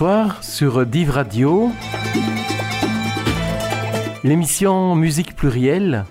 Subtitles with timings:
[0.00, 1.70] Bonsoir sur Div Radio.
[4.24, 6.06] L'émission Musique plurielle.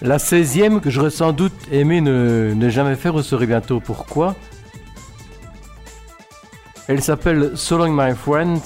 [0.00, 4.36] La 16e que j'aurais sans doute aimé ne, jamais faire, vous saurez bientôt pourquoi?
[6.86, 8.60] Elle s'appelle So Long My Friend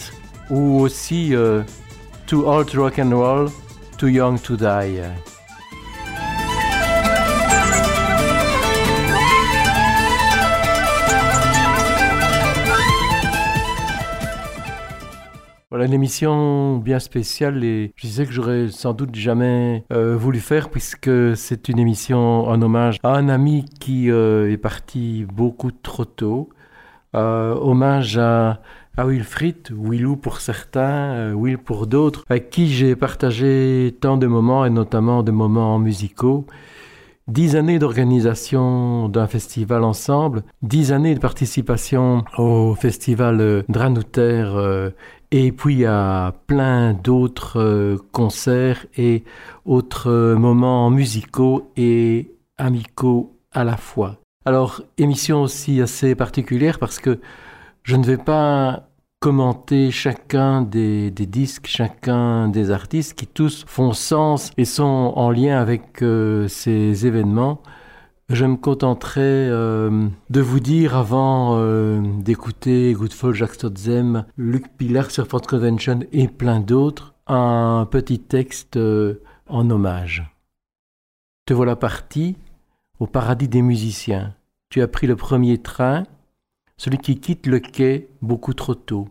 [0.50, 1.62] ou aussi euh,
[2.26, 3.48] Too Old to Rock and Roll,
[4.00, 5.02] Too Young to Die.
[15.68, 20.40] Voilà une émission bien spéciale et je disais que j'aurais sans doute jamais euh, voulu
[20.40, 25.72] faire puisque c'est une émission en hommage à un ami qui euh, est parti beaucoup
[25.72, 26.48] trop tôt.
[27.14, 28.62] Euh, hommage à,
[28.96, 34.26] à Wilfried, Willou pour certains, euh, Will pour d'autres, avec qui j'ai partagé tant de
[34.26, 36.46] moments et notamment des moments musicaux.
[37.28, 44.90] Dix années d'organisation d'un festival ensemble, dix années de participation au festival euh, Dranouter euh,
[45.30, 49.22] et puis à plein d'autres concerts et
[49.64, 54.16] autres moments musicaux et amicaux à la fois.
[54.44, 57.20] Alors, émission aussi assez particulière parce que
[57.82, 64.50] je ne vais pas commenter chacun des, disques, chacun des artistes qui tous font sens
[64.56, 67.62] et sont en lien avec euh, ces événements.
[68.30, 75.10] Je me contenterai euh, de vous dire avant euh, d'écouter Goodfall, Jacques Stotzem, Luc Pilar
[75.10, 78.78] sur Fort Convention et plein d'autres, un petit texte
[79.48, 80.24] en hommage.
[81.44, 82.36] Te voilà parti
[83.00, 84.34] au paradis des musiciens.
[84.70, 86.04] Tu as pris le premier train,
[86.80, 89.06] celui qui quitte le quai beaucoup trop tôt.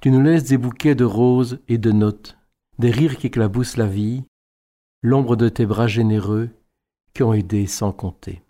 [0.00, 2.38] Tu nous laisses des bouquets de roses et de notes,
[2.78, 4.22] des rires qui éclaboussent la vie,
[5.02, 6.50] l'ombre de tes bras généreux
[7.14, 8.44] qui ont aidé sans compter.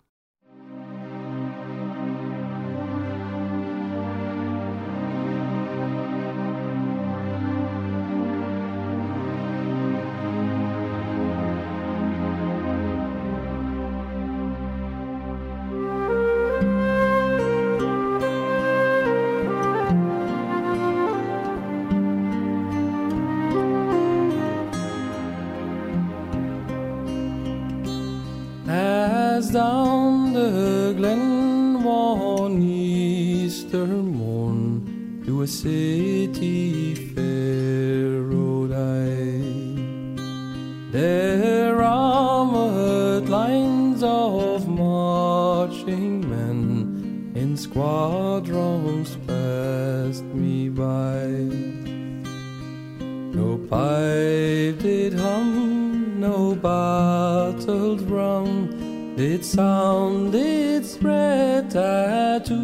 [59.43, 62.61] Did sound, did spread tattoo.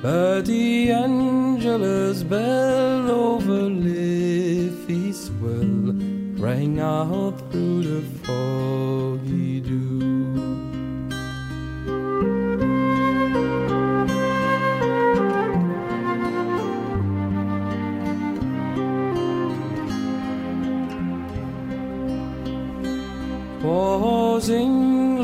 [0.00, 5.92] But the Angelus bell over Liffey's well
[6.42, 9.17] rang out through the foggy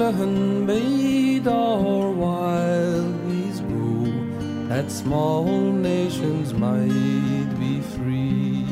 [0.04, 8.66] England made or wild bees woo that small nations might be free?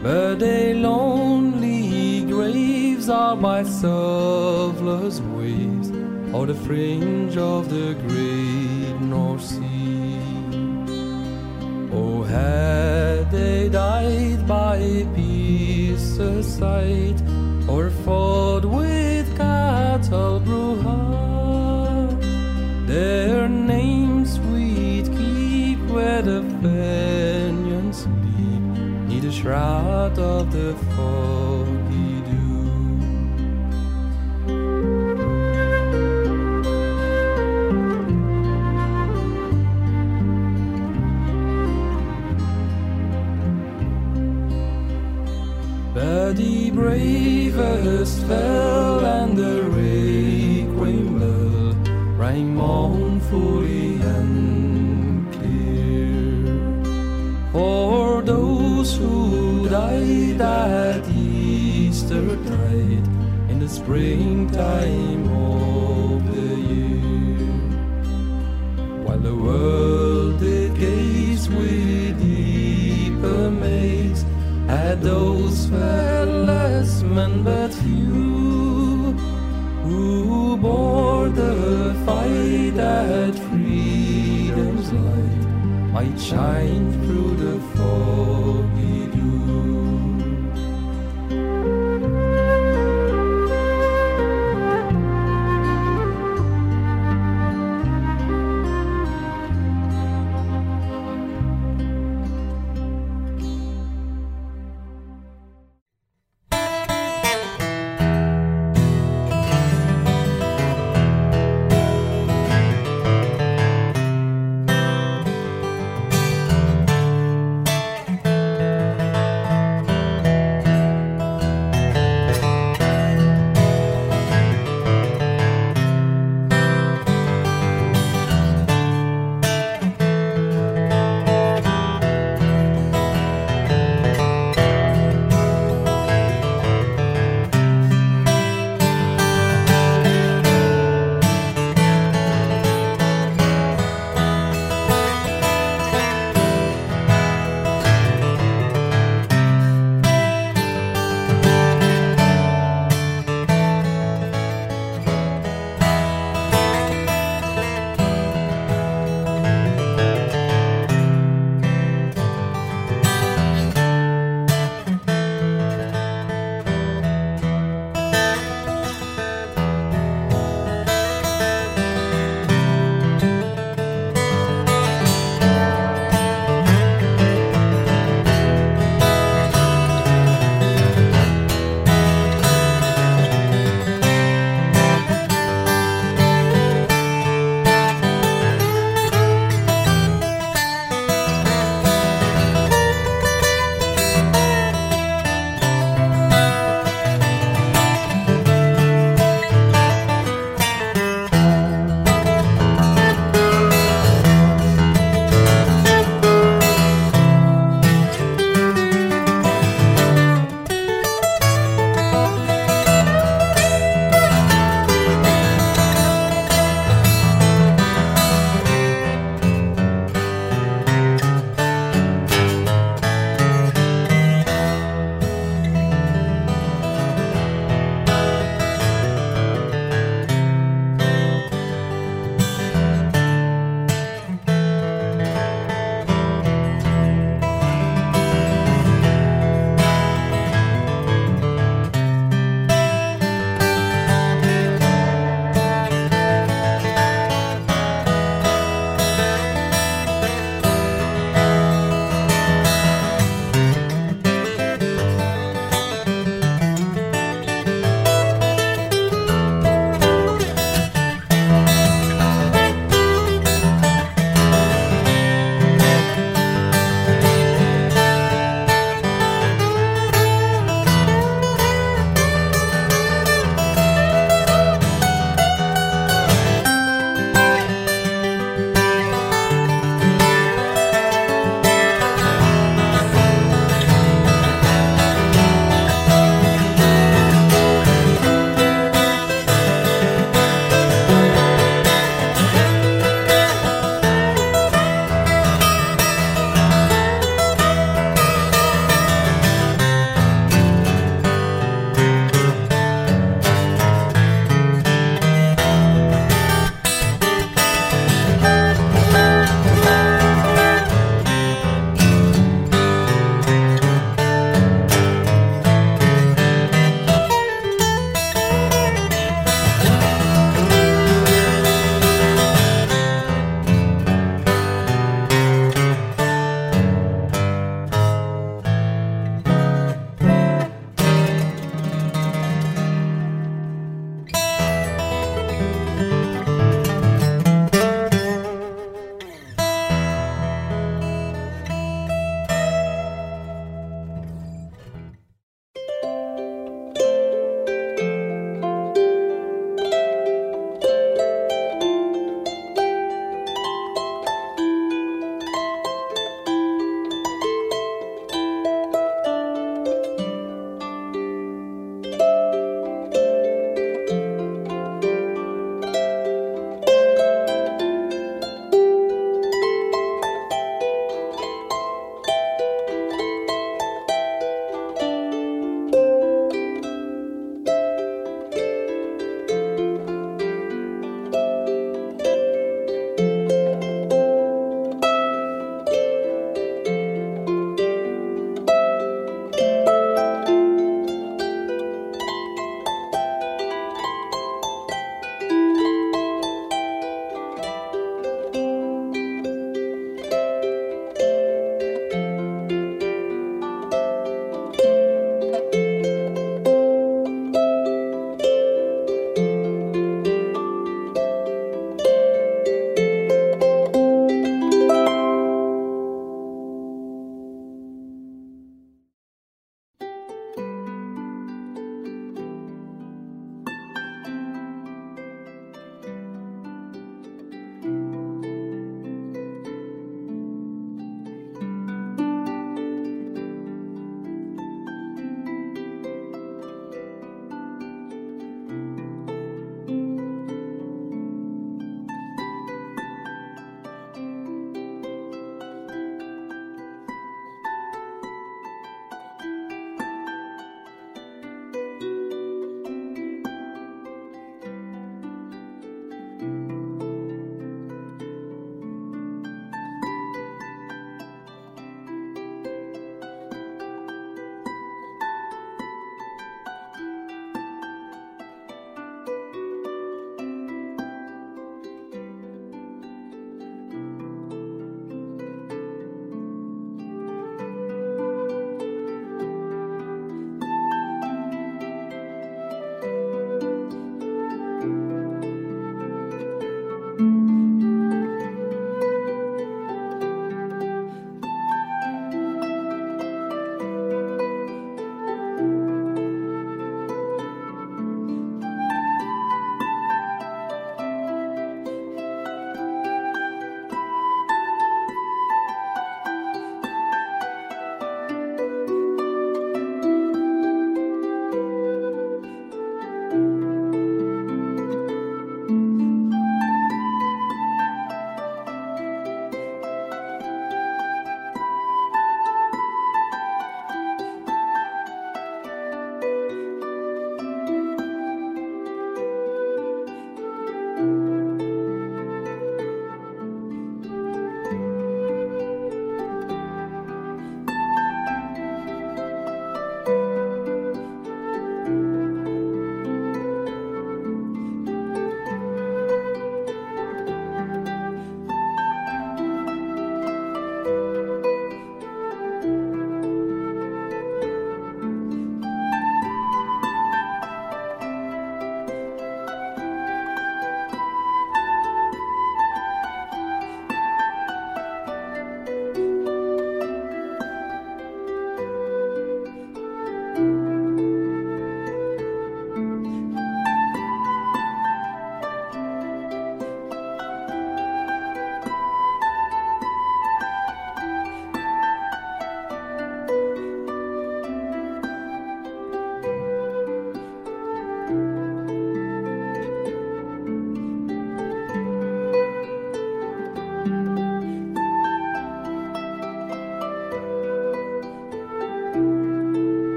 [0.00, 5.90] But they lonely graves are by Suvla's waves
[6.32, 10.20] or the fringe of the great North Sea.
[11.92, 14.78] Oh, had they died by
[15.16, 17.20] Pearse's side
[17.68, 19.07] or fought with
[20.08, 22.22] cattle brew hard,
[22.86, 28.62] their names we'd keep where the Fenians sleep,
[29.08, 32.08] neath the shroud of the foggy.
[45.94, 49.77] But the bravest fell and the
[53.30, 56.62] mournfully and clear.
[57.52, 63.06] For those who died at Easter tide
[63.50, 67.38] in the springtime of the year.
[69.04, 74.24] While the world did gaze with deep amaze
[74.68, 77.42] at those fearless men
[83.06, 85.92] that freedom's light.
[85.92, 88.37] Might shine through the foggy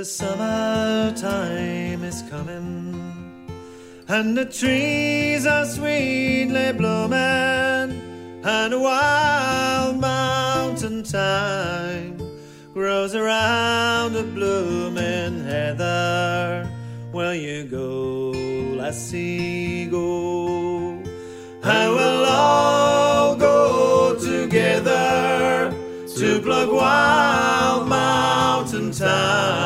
[0.00, 3.44] the summertime is coming,
[4.08, 7.90] and the trees are sweetly blooming,
[8.42, 12.16] and a wild mountain thyme
[12.72, 16.66] grows around the blooming heather.
[17.12, 18.30] Where you go,
[18.80, 20.92] lassie, go.
[21.62, 25.74] And we'll all go together
[26.16, 29.59] to plug wild mountain thyme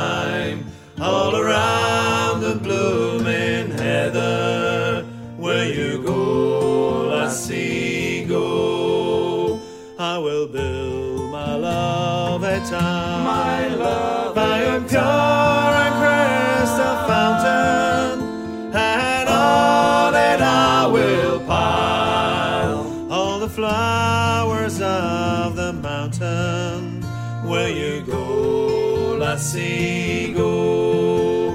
[29.55, 31.51] lassie, go,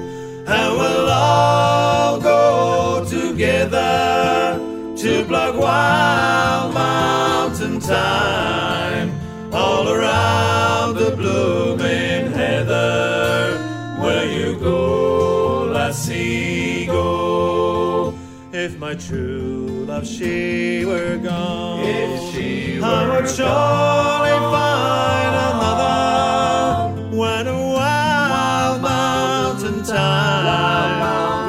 [0.46, 4.58] and we'll all go together
[4.96, 9.12] to plug wild mountain thyme
[9.52, 13.58] all around the blooming heather.
[14.00, 18.14] Where you go, lassie, go.
[18.52, 26.89] If my true love she were gone, If she I would surely find another.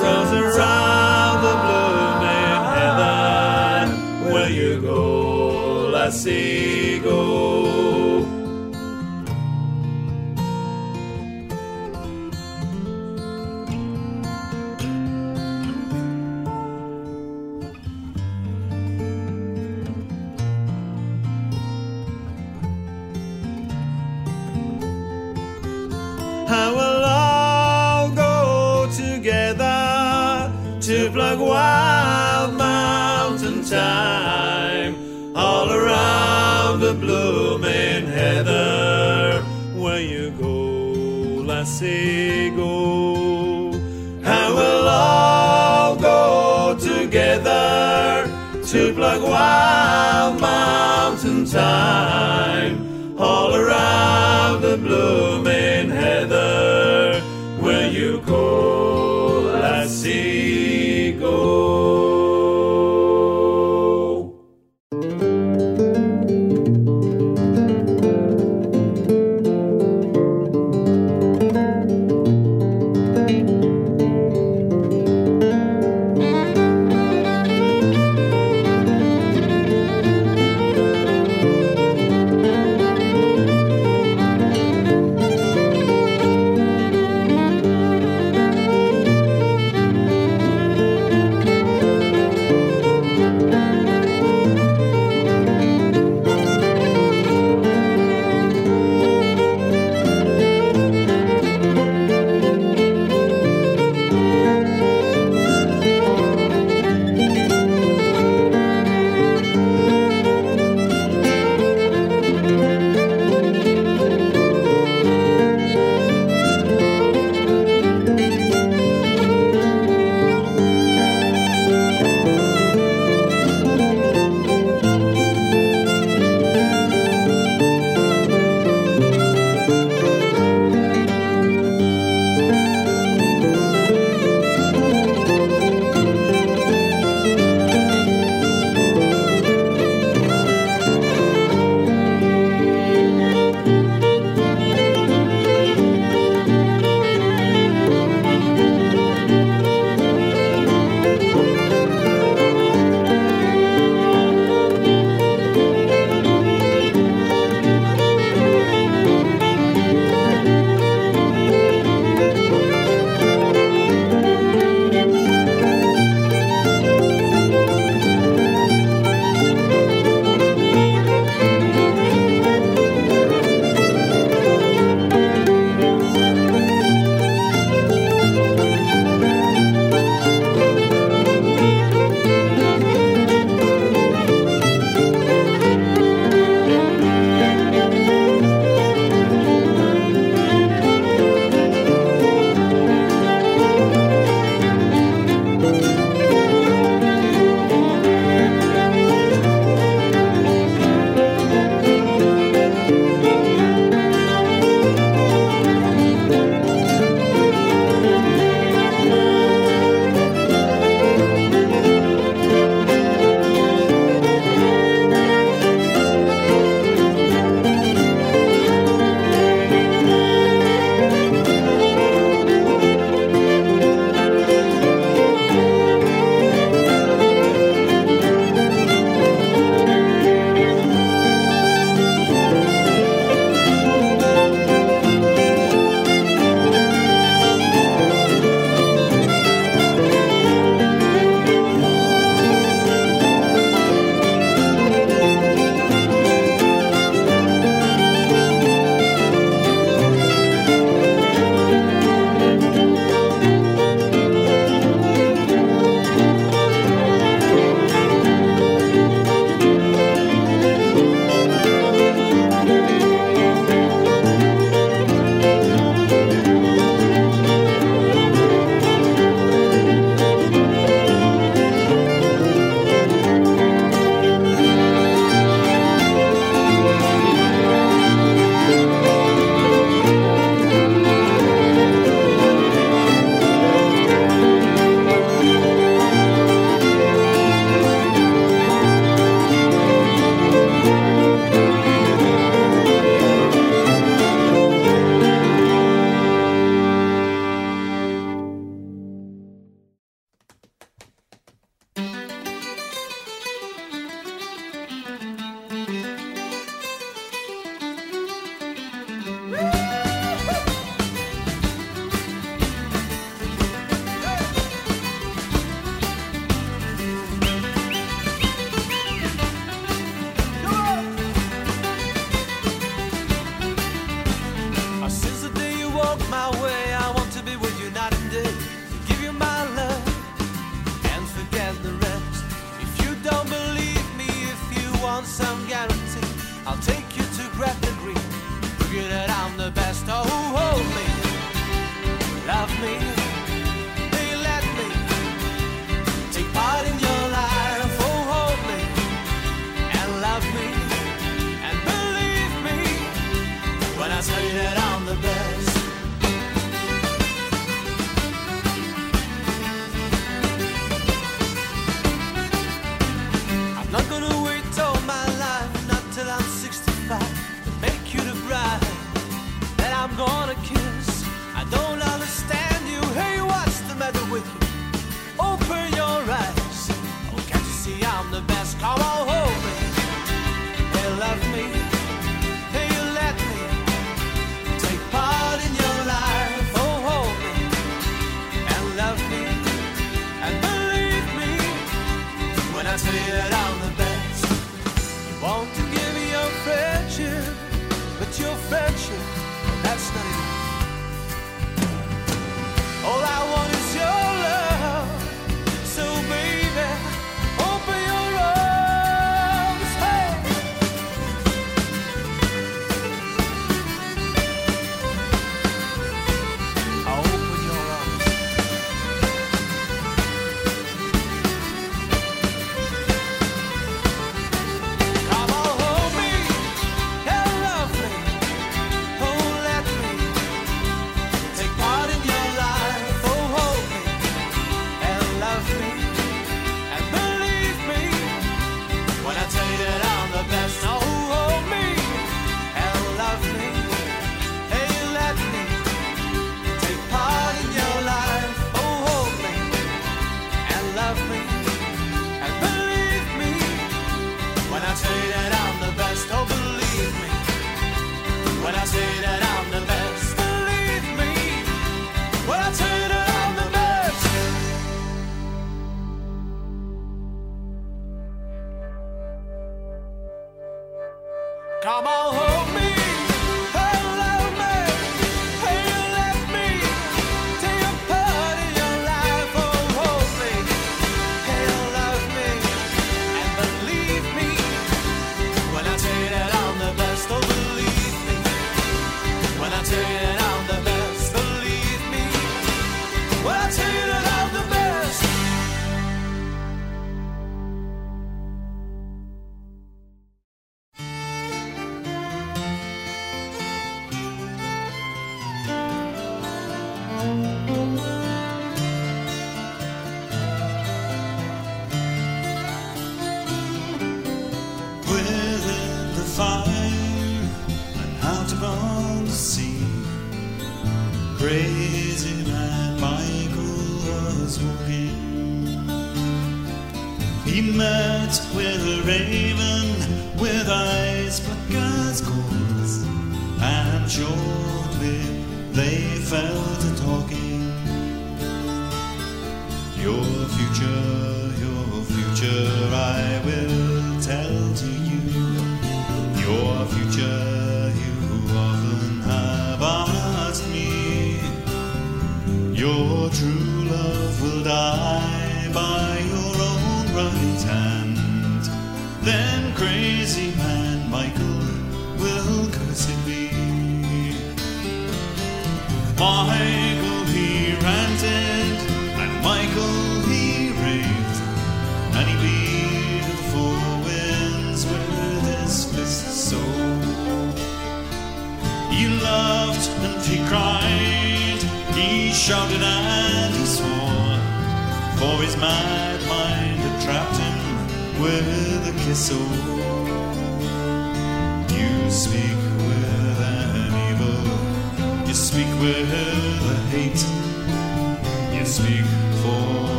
[0.00, 1.54] Grows around the
[4.50, 6.55] you go, lassie, go.
[41.78, 43.72] Go, go.
[44.24, 48.26] And we'll all go together
[48.64, 55.15] to plug wild mountain thyme all around the blooming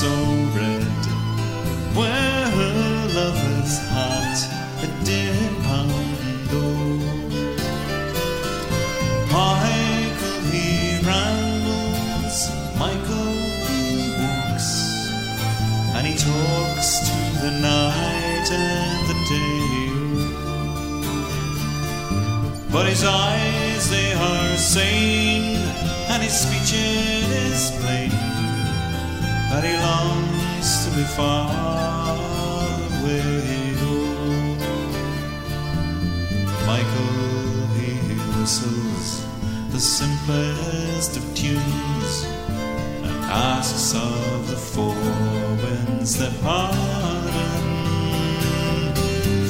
[0.00, 0.37] so
[31.18, 31.50] far
[33.00, 33.74] away.
[33.82, 34.54] Oh,
[36.64, 37.92] Michael he
[38.38, 39.26] whistles
[39.72, 42.14] the simplest of tunes
[43.06, 43.16] and
[43.56, 44.94] asks of the four
[45.62, 47.64] winds their pardon.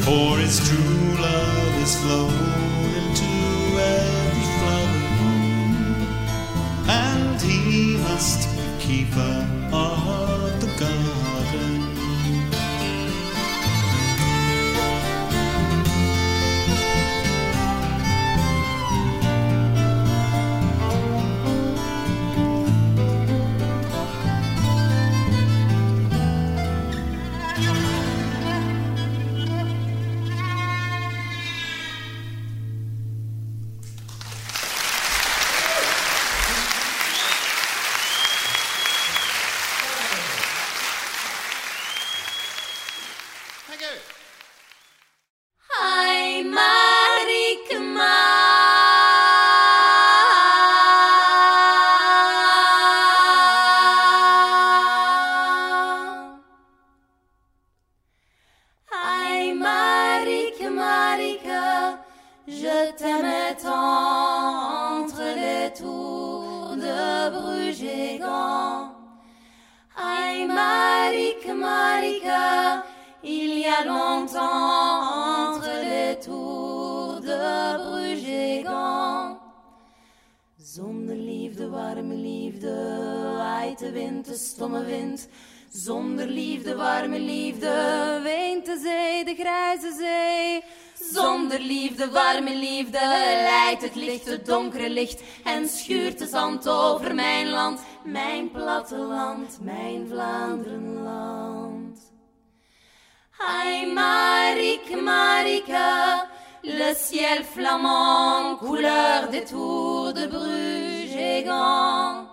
[0.04, 3.30] For his true love is flown into
[3.98, 5.02] every flower
[7.04, 8.48] and he must
[8.80, 9.57] keep keeper
[92.18, 93.00] warme liefde,
[93.48, 95.22] leidt het licht, het donkere licht.
[95.44, 101.98] En schuurt de zand over mijn land, mijn platteland, mijn Vlaanderenland.
[103.38, 106.26] Aïe, Marike, Marika,
[106.62, 112.26] le ciel flamand, couleur des tours de Bruges et Gand.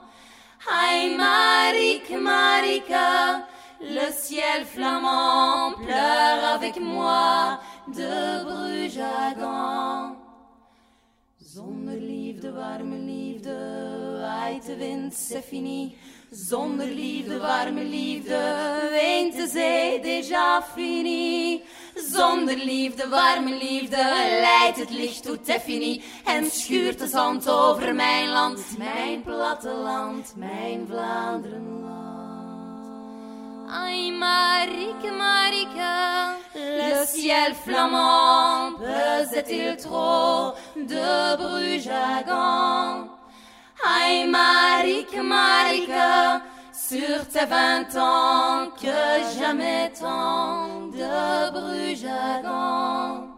[0.67, 3.45] Aïe, Marike, Marika,
[3.79, 7.59] le ciel flamand pleure avec moi
[7.93, 8.95] de Bruges.
[11.37, 13.57] Zonder liefde, warme liefde,
[14.21, 15.45] waait de wind, c'est.
[16.31, 21.63] Zonder liefde, warme liefde, weent de zee, déjà fini.
[21.95, 24.03] Zonder liefde, warme liefde,
[24.41, 26.01] leidt het licht tot fini.
[26.25, 31.94] En schuurt de zand over mijn land, mijn platteland, mijn Vlaanderenland.
[33.71, 43.09] Aïe, Marike, Marika, le ciel flamand pesait-il trop de Bruges à Gand?
[43.83, 46.41] Aïe, Marike, Marika,
[46.71, 53.34] sur tes vingt ans, que jamais tant de Bruges à Gand.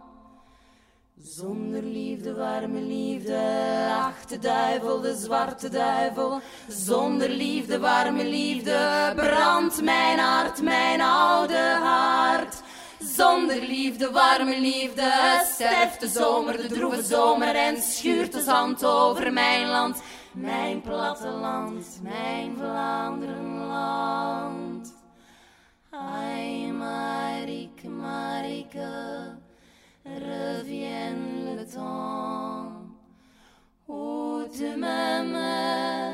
[1.37, 3.39] Zonder liefde, warme liefde,
[3.87, 6.41] lacht de duivel, de zwarte duivel.
[6.67, 12.61] Zonder liefde, warme liefde, brandt mijn hart, mijn oude hart.
[12.99, 19.33] Zonder liefde, warme liefde, sterft de zomer, de droeve zomer en schuurt de zand over
[19.33, 20.01] mijn land.
[20.33, 24.93] Mijn platteland, mijn Vlaanderenland.
[25.89, 29.16] Ai, Marike, Marike,
[30.15, 32.71] revienne le temps
[33.87, 36.06] où de ma main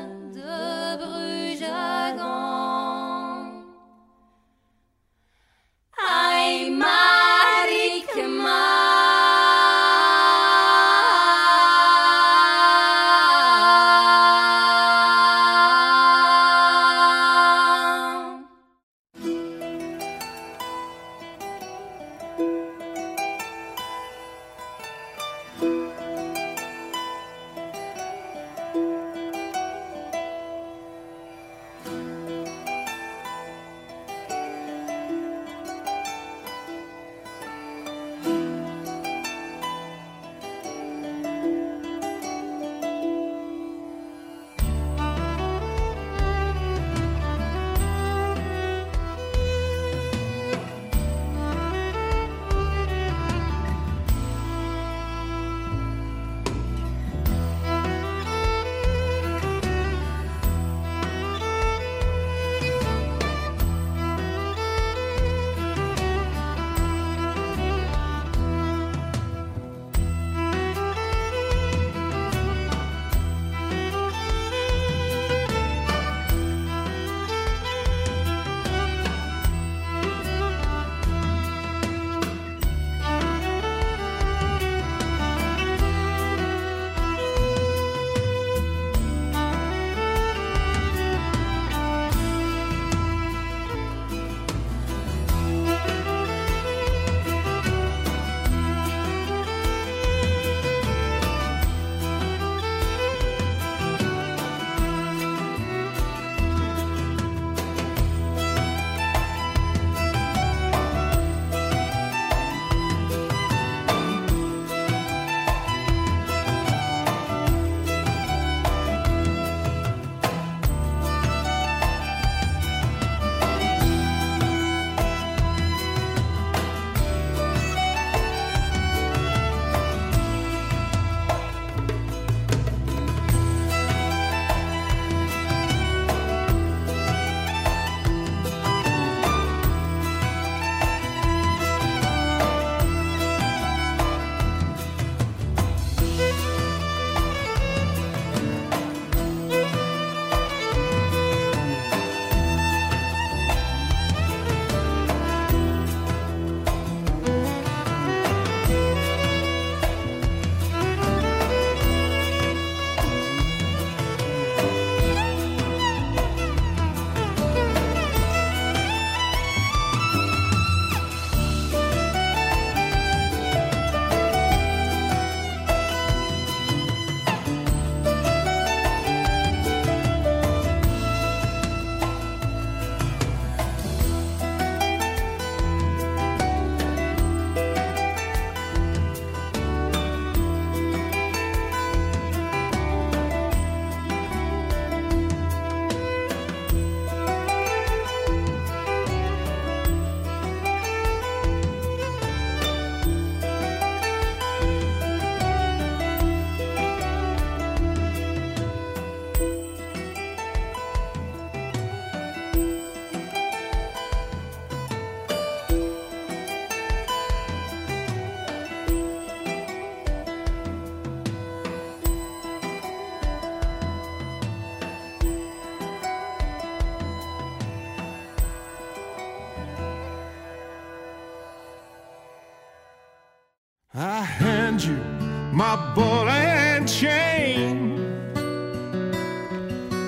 [235.54, 237.96] my ball and chain.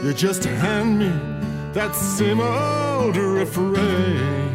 [0.04, 1.12] You just hand me
[1.72, 4.52] that same old refrain.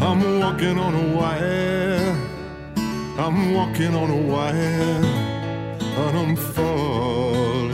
[0.00, 2.16] I'm walking on a wire.
[3.18, 5.00] I'm walking on a wire.
[6.02, 7.72] And I'm falling.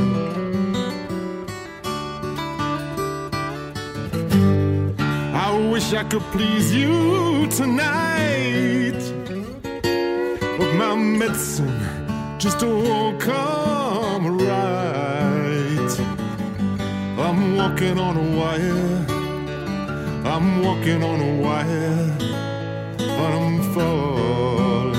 [5.35, 9.18] I wish I could please you tonight.
[10.59, 11.73] But my medicine
[12.37, 15.93] just won't come right.
[17.17, 19.07] I'm walking on a wire.
[20.27, 22.17] I'm walking on a wire.
[22.99, 24.95] but I'm falling.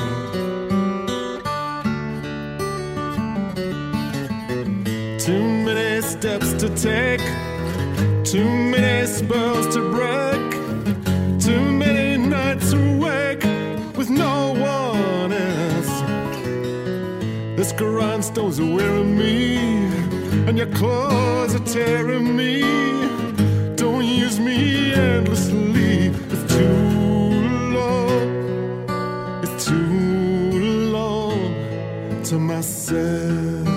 [5.18, 7.22] Too many steps to take.
[8.24, 9.89] Too many spells to
[18.40, 19.58] grindstones are wearing me,
[20.48, 22.62] and your clothes are tearing me.
[23.76, 26.08] Don't use me endlessly.
[26.08, 27.32] It's too
[27.78, 29.42] long.
[29.44, 33.68] It's too long to myself.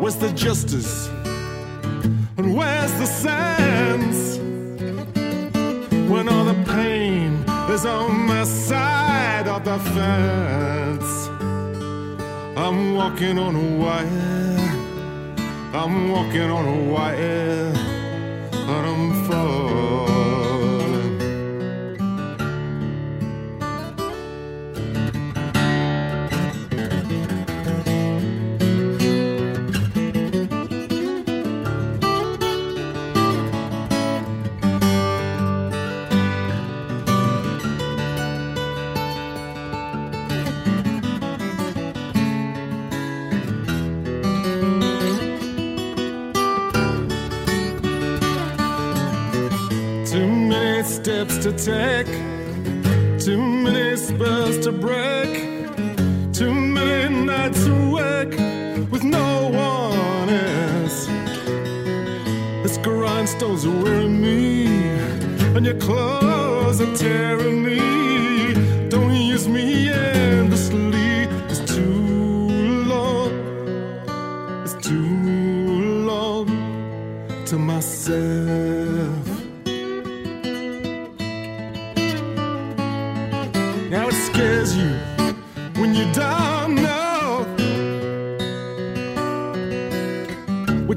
[0.00, 1.08] Where's the justice?
[2.36, 4.38] And where's the sense?
[6.10, 8.91] When all the pain is on my side
[9.64, 11.28] the fence.
[12.56, 14.72] I'm walking on a wire.
[15.72, 17.81] I'm walking on a wire.
[52.06, 55.68] To too many spells to break,
[56.32, 58.36] too many nights awake
[58.90, 61.06] with no one else.
[62.62, 64.66] This grindstones wearing me,
[65.56, 68.88] and your clothes are tearing me.
[68.88, 71.28] Don't use me endlessly.
[71.50, 72.48] It's too
[72.92, 73.30] long.
[74.64, 76.46] It's too long
[77.46, 79.31] to myself.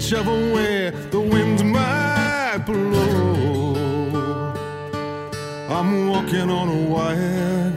[0.05, 4.53] Whichever way the wind might blow.
[5.67, 7.73] I'm walking on a wire.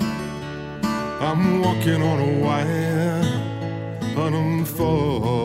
[1.20, 3.22] I'm walking on a wire,
[4.03, 5.38] and I'm falling.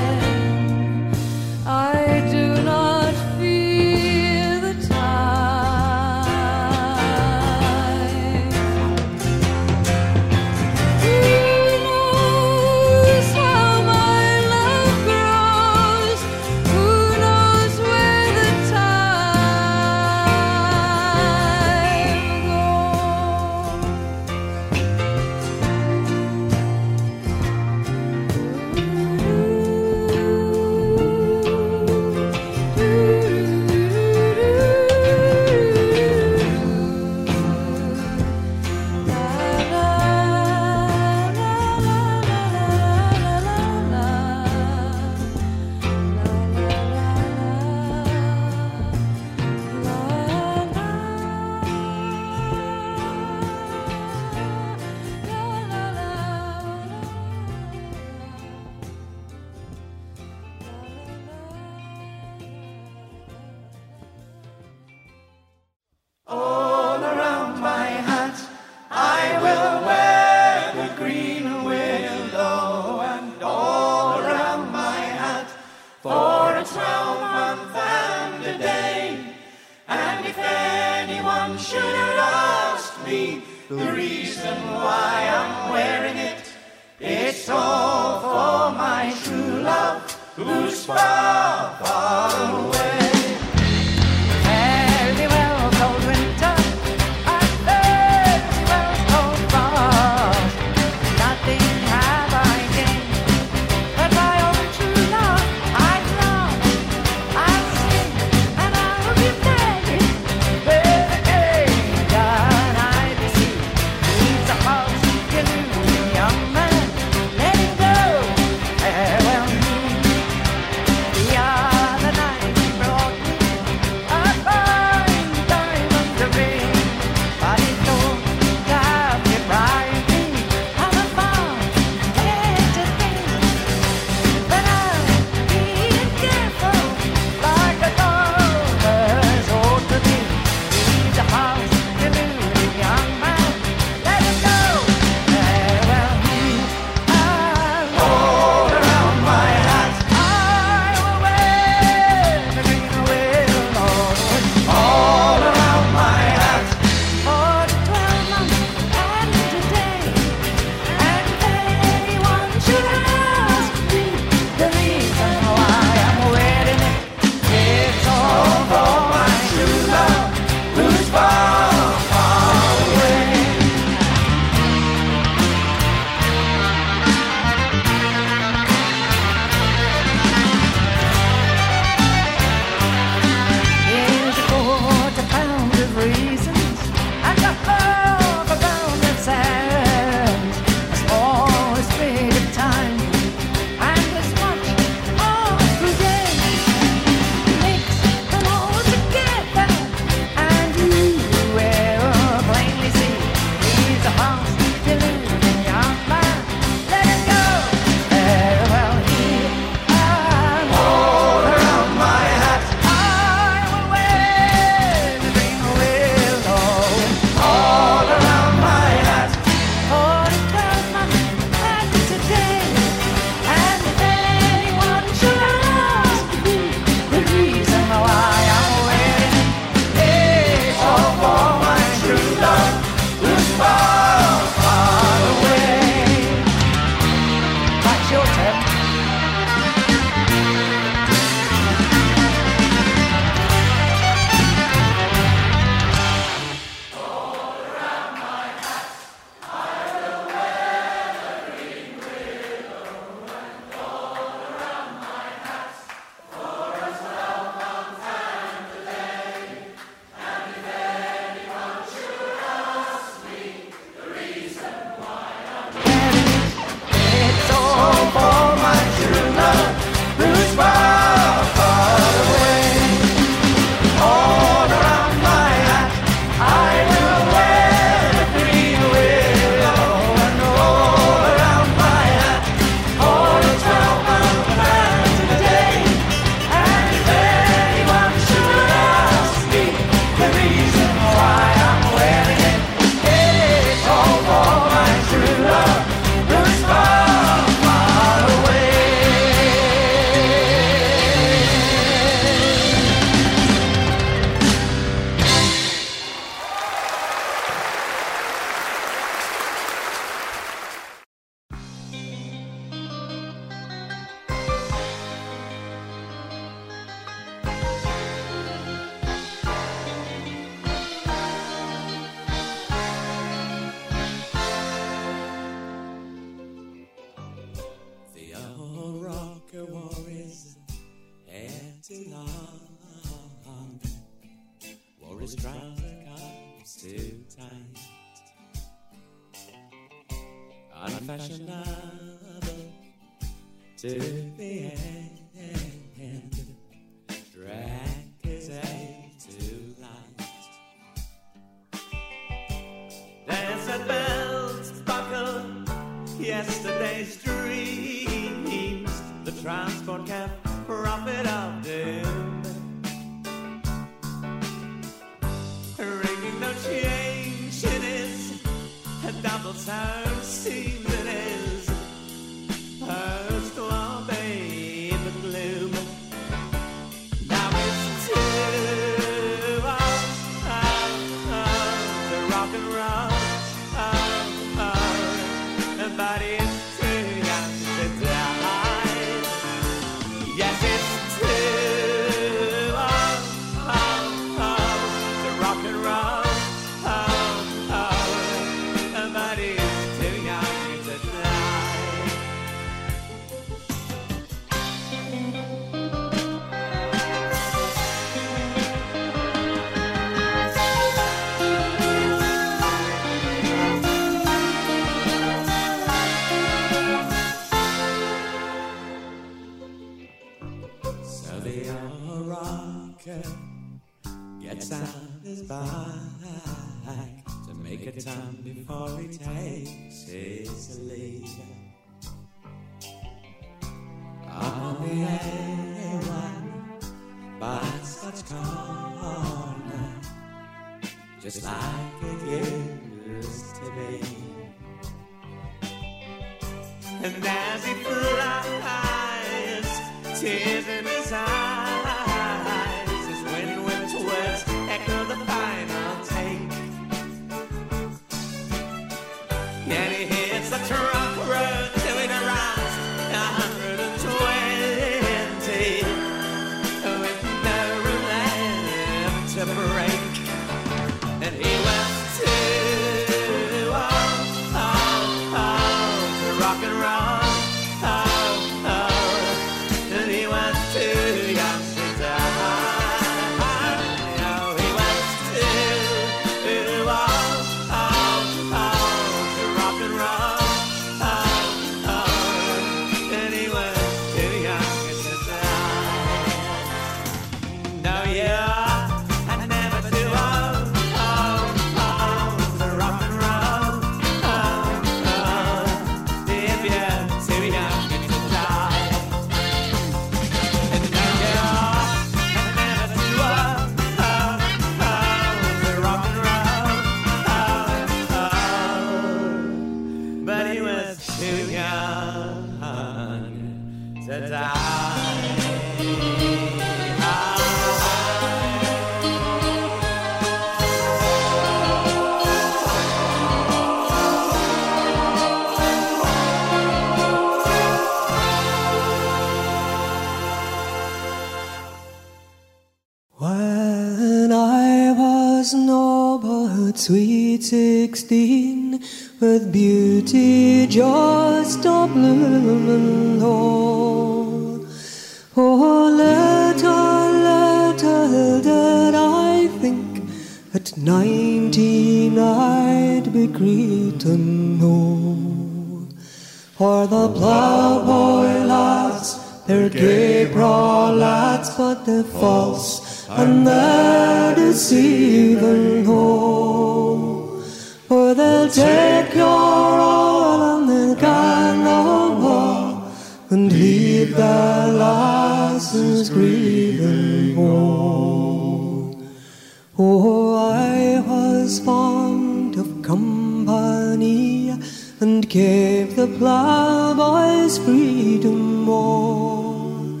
[595.28, 600.00] gave the ploughboys freedom more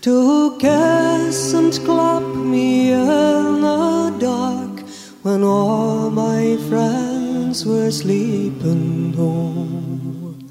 [0.00, 4.80] to kiss and clap me in the dark
[5.22, 10.48] when all my friends were sleeping home.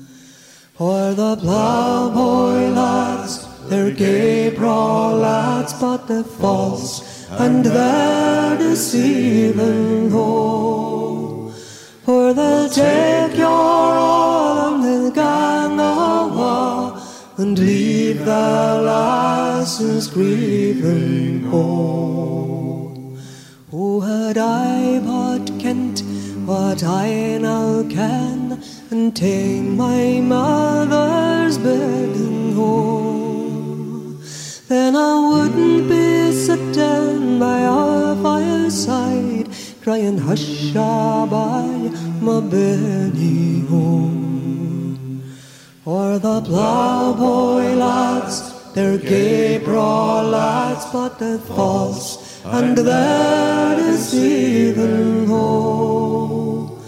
[0.73, 11.24] For the ploughboy lads, they're gay braw lads, but they're false and they're deceiving home.
[12.05, 17.01] For they'll take your all and they'll gang the war
[17.37, 23.17] and leave the lasses grieving home.
[23.73, 26.03] Oh, had I but kent
[26.45, 34.21] what I now can and ta'en my mother's burden home,
[34.67, 39.34] then I wouldn't be sitting by our fireside
[39.85, 41.67] by
[42.19, 45.21] my Benny home.
[45.83, 56.79] For the ploughboy lads, they're gay broad lads, but they're false and they're deceiving ho.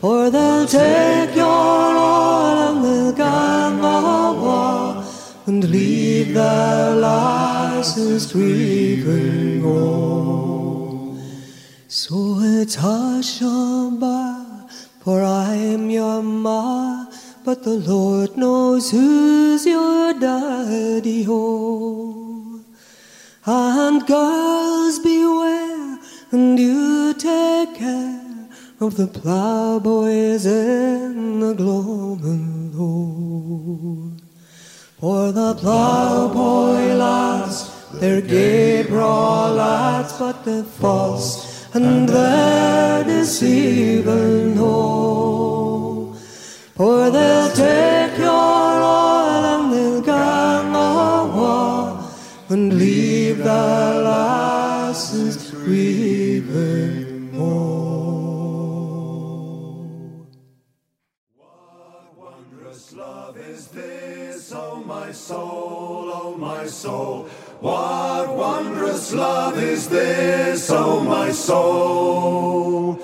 [0.00, 5.06] For they'll take your oil and they'll gang awa
[5.46, 10.59] and leave their lasses grieving oh.
[12.10, 14.44] So it's hush by,
[14.98, 17.06] for I'm your ma,
[17.44, 22.64] but the Lord knows who's your daddy ho.
[23.46, 26.00] And girls beware,
[26.32, 28.48] and you take care
[28.80, 34.16] of the ploughboys in the gloaming low.
[34.98, 46.16] For the ploughboy lads, they're gay broad lads, but they're false, and they're deceiving no.
[46.74, 52.10] For they'll take your oil and they'll gang awa
[52.48, 58.56] and leave their lasses grieving oh.
[62.16, 67.28] Wondrous love is this, oh my soul, oh my soul.
[67.60, 72.94] What wondrous love is this, oh my soul.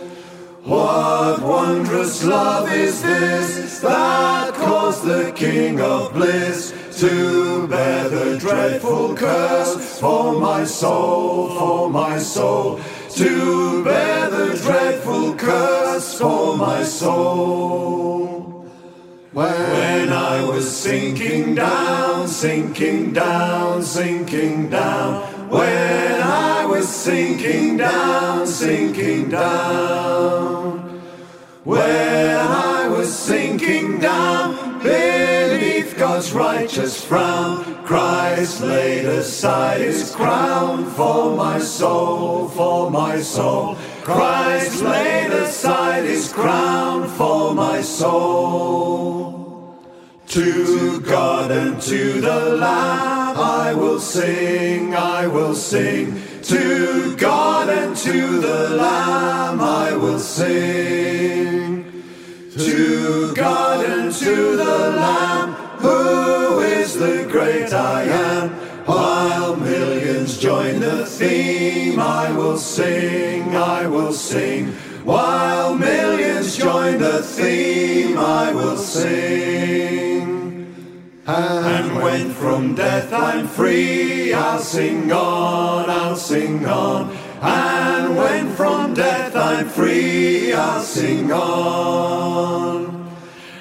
[0.65, 9.15] What wondrous love is this that caused the King of bliss to bear the dreadful
[9.15, 12.81] curse for my soul, for my soul,
[13.11, 18.36] to bear the dreadful curse for my soul.
[19.37, 25.51] When I was sinking down, sinking down, sinking down.
[25.51, 31.03] When I was sinking down, sinking down.
[31.65, 41.37] When I was sinking down beneath God's righteous frown, Christ laid aside his crown for
[41.37, 43.77] my soul, for my soul.
[44.07, 49.75] Christ laid aside his crown for my soul.
[50.29, 56.23] To God and to the Lamb I will sing, I will sing.
[56.43, 62.05] To God and to the Lamb I will sing.
[62.57, 68.51] To God and to the Lamb, who is the great I am.
[68.87, 69.57] While
[70.27, 74.73] millions join the theme, I will sing, I will sing.
[75.05, 80.25] While millions join the theme, I will sing.
[81.29, 87.17] And when from death I'm free, I'll sing on, I'll sing on.
[87.41, 93.13] And when from death I'm free, I'll sing on.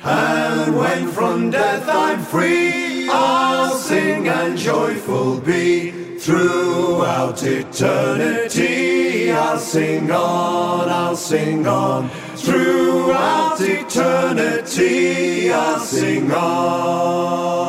[0.03, 9.31] And when from death I'm free, I'll sing and joyful be throughout eternity.
[9.31, 15.51] I'll sing on, I'll sing on throughout eternity.
[15.51, 17.65] I'll sing on.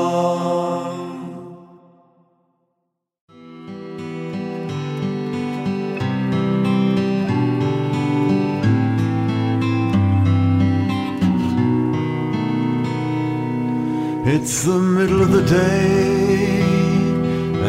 [14.29, 16.61] It's the middle of the day,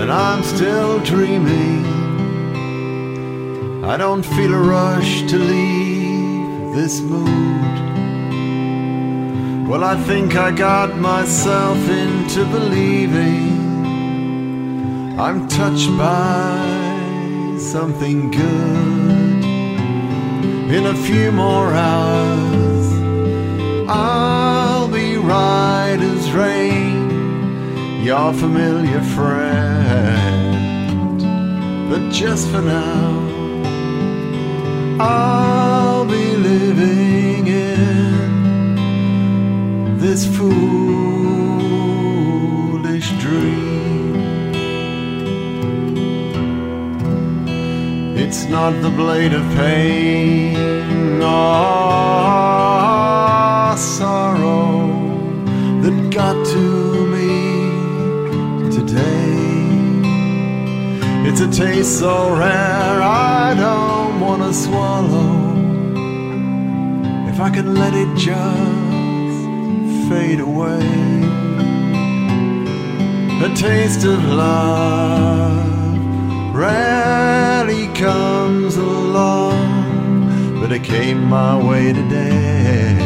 [0.01, 1.85] and I'm still dreaming.
[3.85, 7.77] I don't feel a rush to leave this mood.
[9.69, 13.59] Well, I think I got myself into believing
[15.19, 16.57] I'm touched by
[17.59, 19.43] something good.
[20.75, 22.87] In a few more hours,
[23.87, 25.99] I'll be right
[26.31, 30.57] rain, your familiar friend.
[31.89, 33.27] But just for now,
[34.99, 38.27] I'll be living in
[39.97, 40.57] this foolish
[43.19, 43.77] dream.
[48.17, 52.47] It's not the blade of pain or
[53.77, 54.66] sorrow
[56.17, 57.29] got to me
[58.71, 59.37] today.
[61.29, 65.31] It's a taste so rare, I don't want wanna swallow
[67.31, 69.39] if I can let it just
[70.09, 70.87] fade away.
[73.47, 75.67] A taste of love
[76.55, 82.97] rarely comes along, but it came my way today,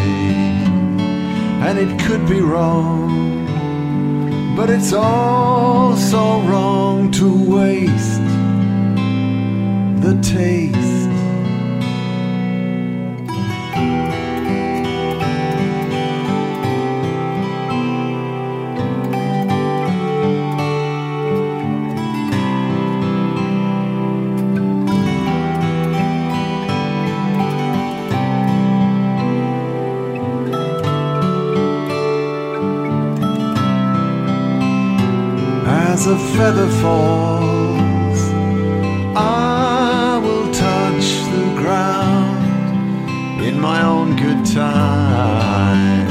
[1.65, 3.00] and it could be wrong.
[4.61, 8.21] But it's all so wrong to waste
[10.03, 10.90] the taste.
[36.01, 38.21] As a feather falls,
[39.15, 46.07] I will touch the ground in my own good time.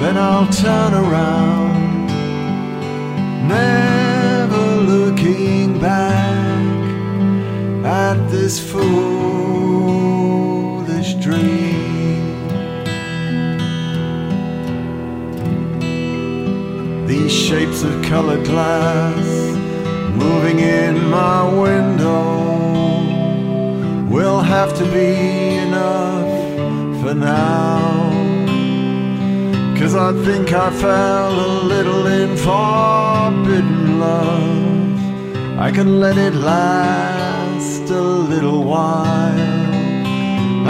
[0.00, 2.06] Then I'll turn around,
[3.46, 6.86] never looking back
[7.84, 9.60] at this foolish
[11.16, 11.88] dream.
[17.06, 19.17] These shapes of colored glass
[20.28, 22.26] moving in my window
[24.14, 25.10] will have to be
[25.66, 26.32] enough
[27.00, 28.10] for now.
[29.78, 35.58] Cause I think I fell a little in forbidden love.
[35.66, 38.02] I can let it last a
[38.32, 39.68] little while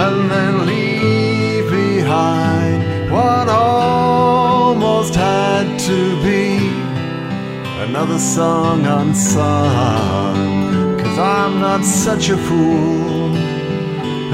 [0.05, 2.81] and then leave behind
[3.11, 6.58] what almost had to be
[7.89, 10.37] another song unsung.
[10.99, 13.35] Cause I'm not such a fool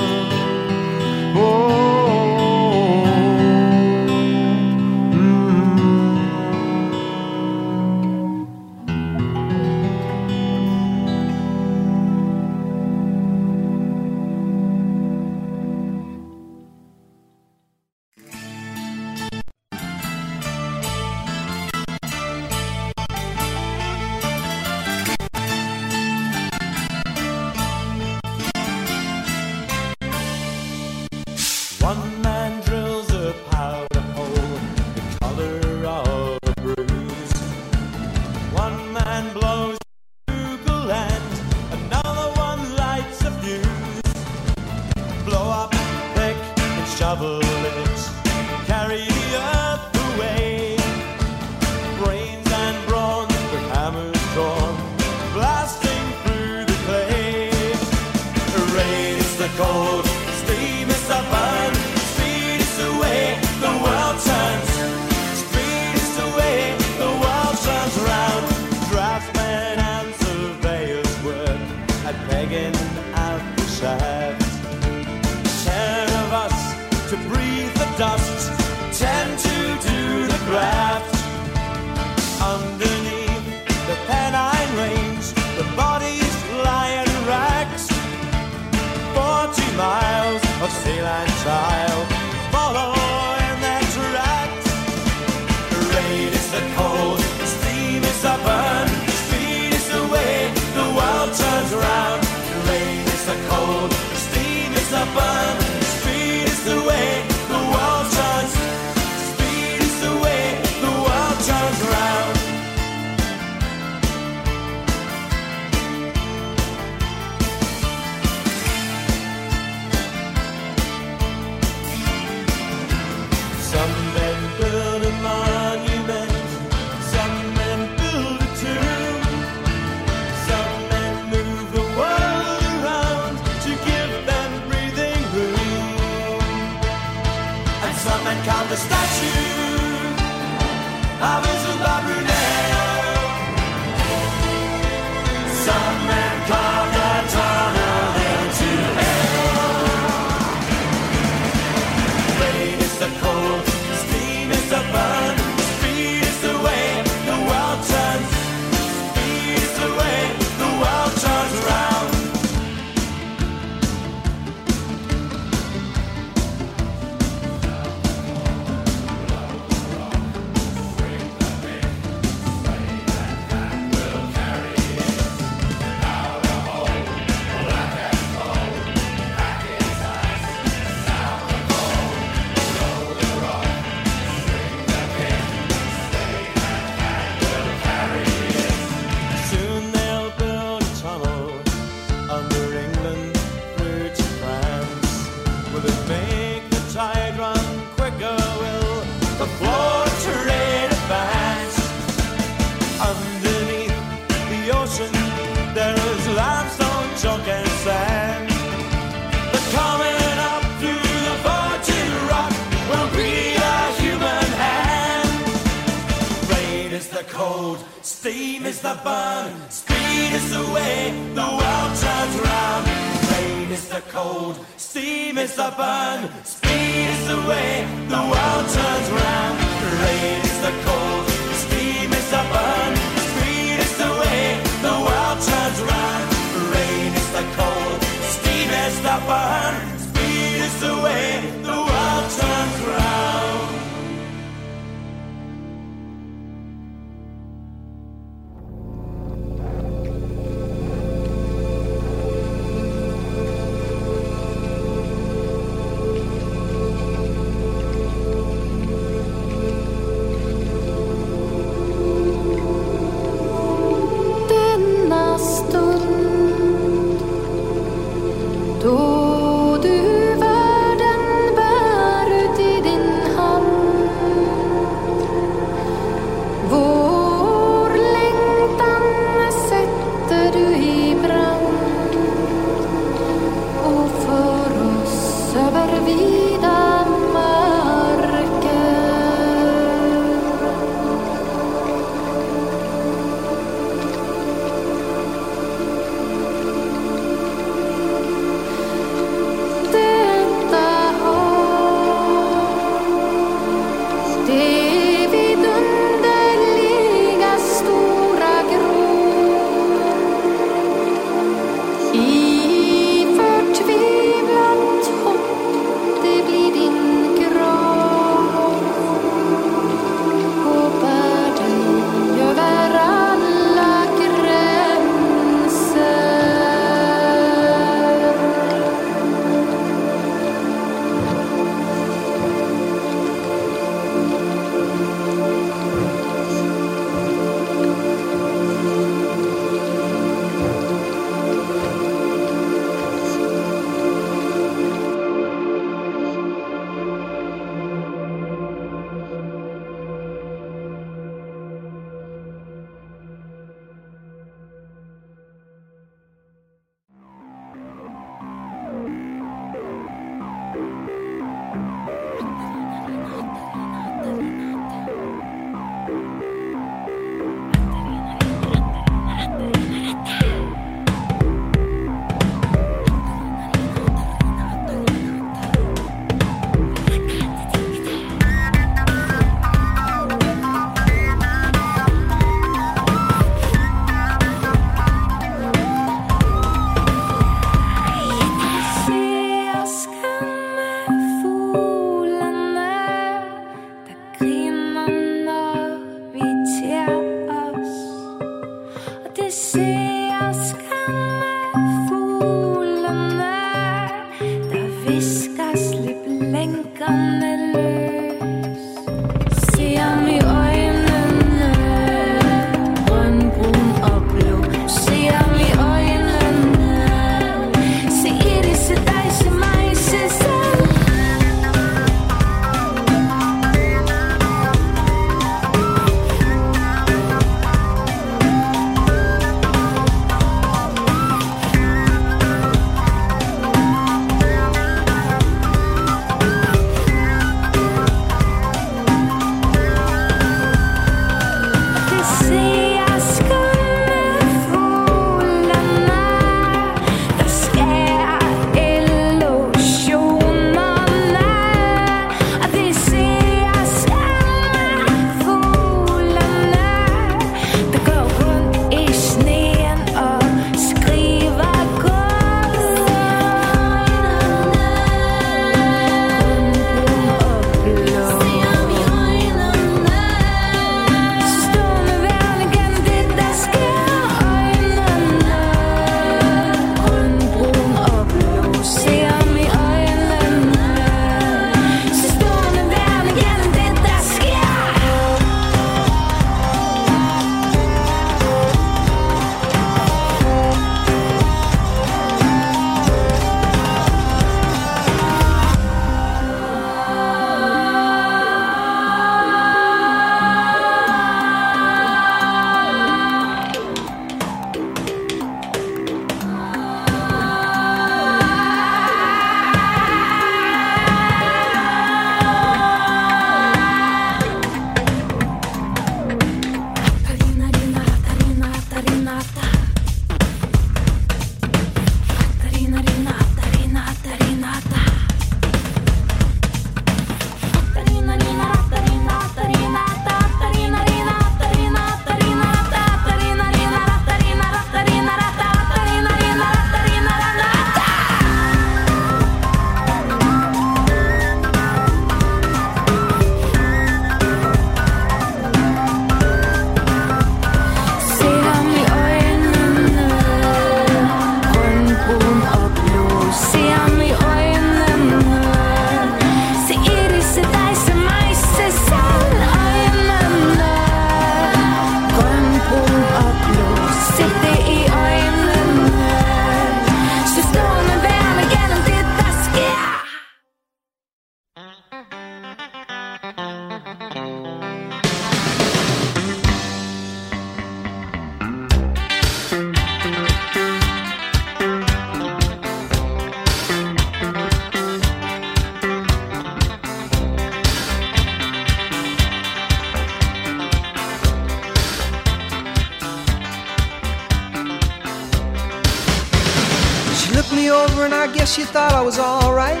[598.70, 600.00] she thought I was alright.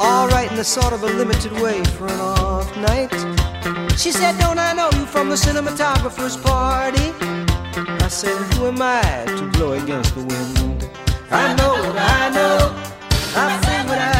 [0.00, 3.10] Alright in a sort of a limited way for an off night.
[3.98, 7.10] She said, Don't I know you from the cinematographer's party?
[8.04, 10.88] I said, Who am I to blow against the wind?
[11.30, 12.58] I know what I know.
[13.36, 14.13] I say what I've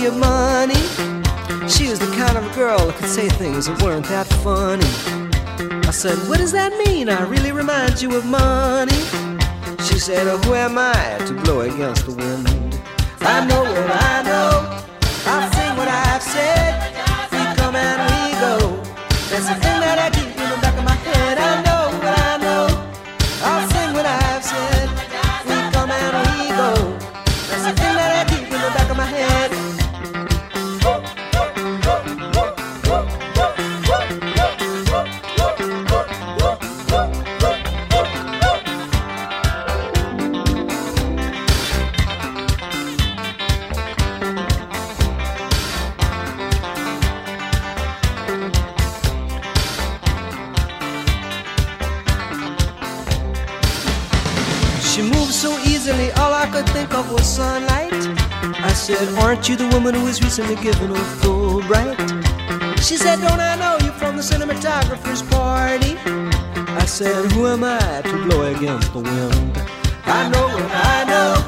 [0.00, 0.74] me of money.
[1.68, 4.86] She was the kind of girl that could say things that weren't that funny.
[5.86, 7.08] I said, What does that mean?
[7.08, 9.00] I really remind you of money.
[9.86, 12.48] She said, oh, Who am I to blow against the wind?
[13.20, 14.84] I know what I know.
[15.26, 16.72] I say what I've said.
[17.32, 18.09] We come and
[59.80, 61.96] woman who was recently given a Fulbright?
[62.86, 65.96] She said, Don't I know you from the cinematographer's party?
[66.82, 69.56] I said, Who am I to blow against the wind?
[70.04, 71.39] I know I know.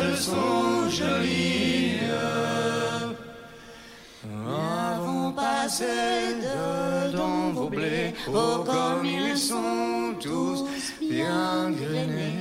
[0.00, 1.98] elles sont jolies.
[4.46, 10.64] Avons passé de dans vos blés, oh comme ils sont tous
[11.00, 12.40] bien grainés.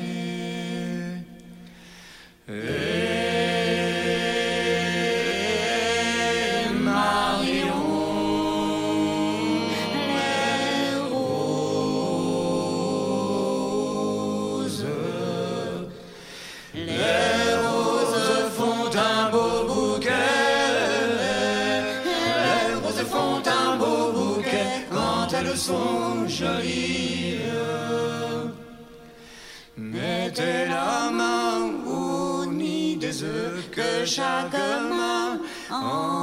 [34.09, 34.53] chaque
[34.89, 35.39] main.
[35.71, 36.18] En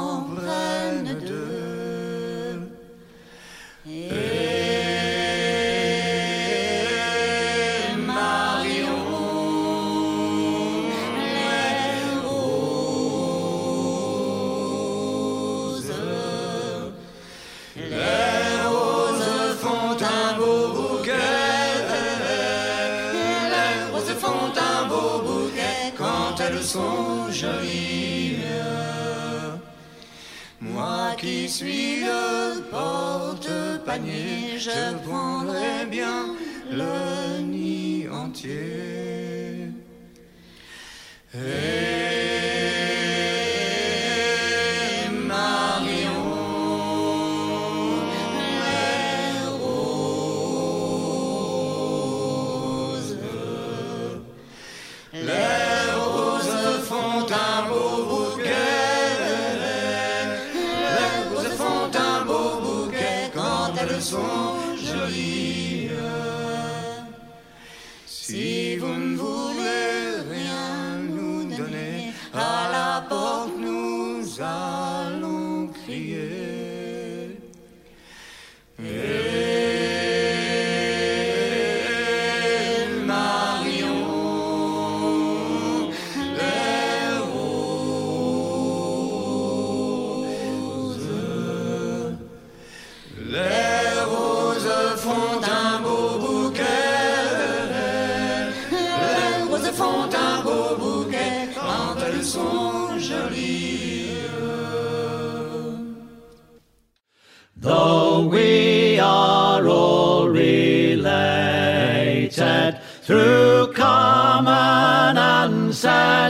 [31.57, 36.37] suis le porte-panier, je prendrai bien
[36.71, 39.71] le nid entier.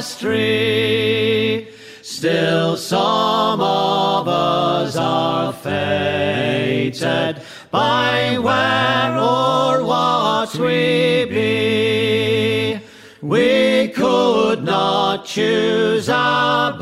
[0.07, 1.69] Tapestry.
[2.03, 12.81] Still, some of us are fated by where or what we be.
[13.21, 16.73] We could not choose our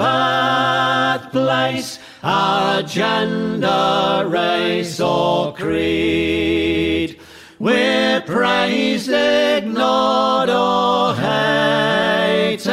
[1.22, 7.18] birthplace, our gender, race, or creed.
[7.58, 12.63] We're praised, ignored, or hated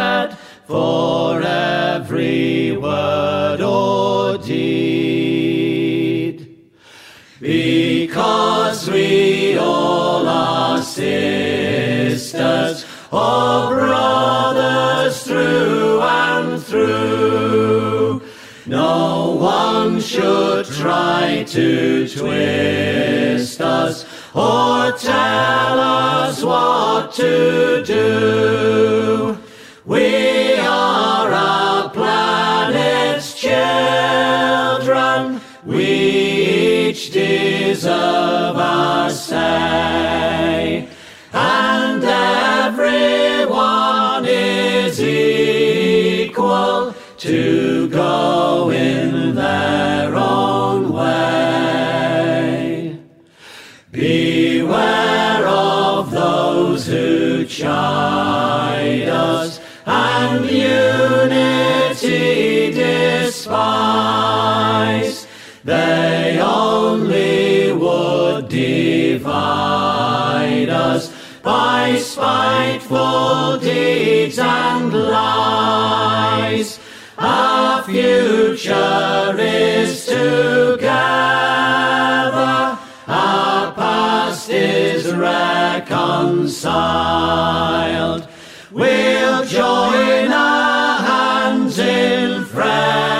[0.72, 6.38] for every word or deed.
[7.42, 18.22] Because we all are sisters or brothers through and through.
[18.66, 28.41] No one should try to twist us or tell us what to do.
[37.74, 40.90] Deserve our say.
[41.32, 43.46] And everyone
[44.26, 51.40] is equal to go in their own way.
[53.92, 61.14] Beware of those who chide us and unity
[62.74, 63.62] despise.
[65.64, 66.01] They
[69.18, 71.12] divide us
[71.44, 76.80] by spiteful deeds and lies.
[77.18, 80.88] Our future is together.
[83.08, 85.92] Our past is reconciled.
[88.72, 93.12] We'll join our hands in friendship.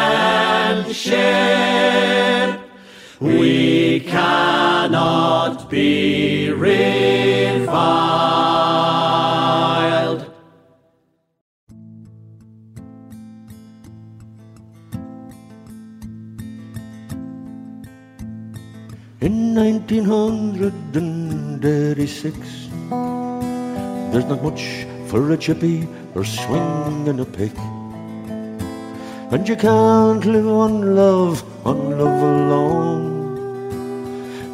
[4.92, 7.72] Cannot be reviled.
[19.22, 22.36] In 1986,
[24.12, 27.58] there's not much for a chippy or swinging a pick.
[29.32, 33.11] And you can't live on love, on love alone.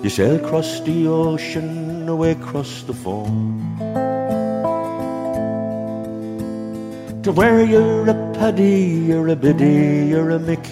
[0.07, 3.75] You sail across the ocean, away across the foam.
[7.23, 10.63] To where you're a paddy, you're a biddy, you're a mick.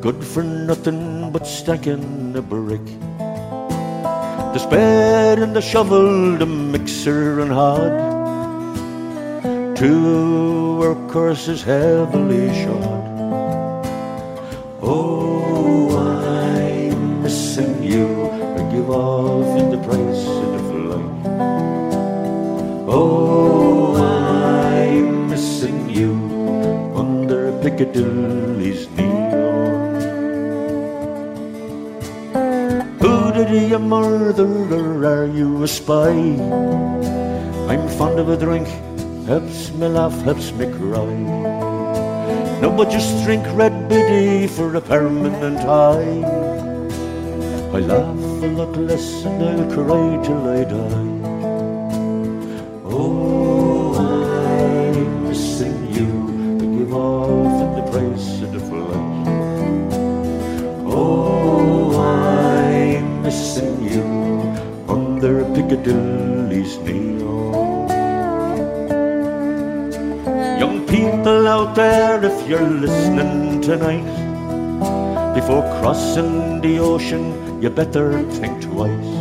[0.00, 2.86] Good for nothing but stacking a brick.
[3.18, 7.92] The spade and the shovel, the mixer and hod.
[9.76, 13.84] Two workhorses heavily shod.
[14.80, 15.87] Oh,
[17.28, 18.08] missing you.
[18.56, 21.12] I give off in the price of the flight.
[22.88, 26.16] Oh, I'm missing you
[26.96, 30.00] under Piccadilly's neon.
[33.04, 34.48] Who did you murder
[34.80, 36.16] or are you a spy?
[37.68, 38.68] I'm fond of a drink,
[39.28, 41.12] helps me laugh, helps me cry.
[42.64, 46.47] No, but just drink red biddy for a permanent high.
[47.70, 51.08] I laugh a lot less and I'll cry till I die.
[52.84, 56.08] Oh, I'm missing you.
[56.58, 59.28] Give off at the price of the flight.
[60.86, 64.06] Oh, I'm missing you
[64.88, 67.88] under Piccadilly's neon.
[70.58, 74.17] Young people out there, if you're listening tonight,
[75.48, 79.12] before crossing the ocean, you better think twice.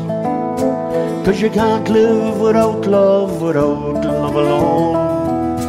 [1.23, 5.61] Cause you can't live without love, without love alone.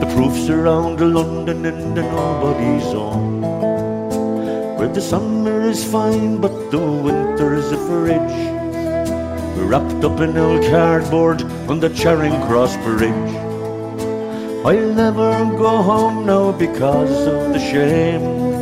[0.00, 3.42] The proof's around London in the nobody zone.
[4.76, 8.38] Where the summer is fine, but the winter's a fridge.
[9.70, 13.34] Wrapped up in old cardboard on the Charing Cross Bridge.
[14.66, 18.55] I'll never go home now because of the shame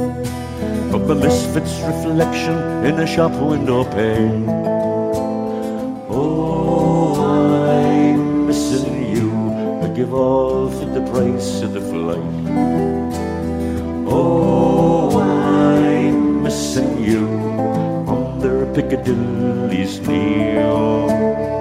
[1.06, 2.56] the misfit's reflection
[2.86, 4.46] in a shop window pane.
[6.08, 7.14] Oh,
[7.68, 9.30] I'm missing you.
[9.82, 12.18] I give all for the price of the flight.
[14.08, 17.28] Oh, I'm missing you
[18.08, 21.53] under Piccadilly's neon.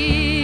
[0.00, 0.39] For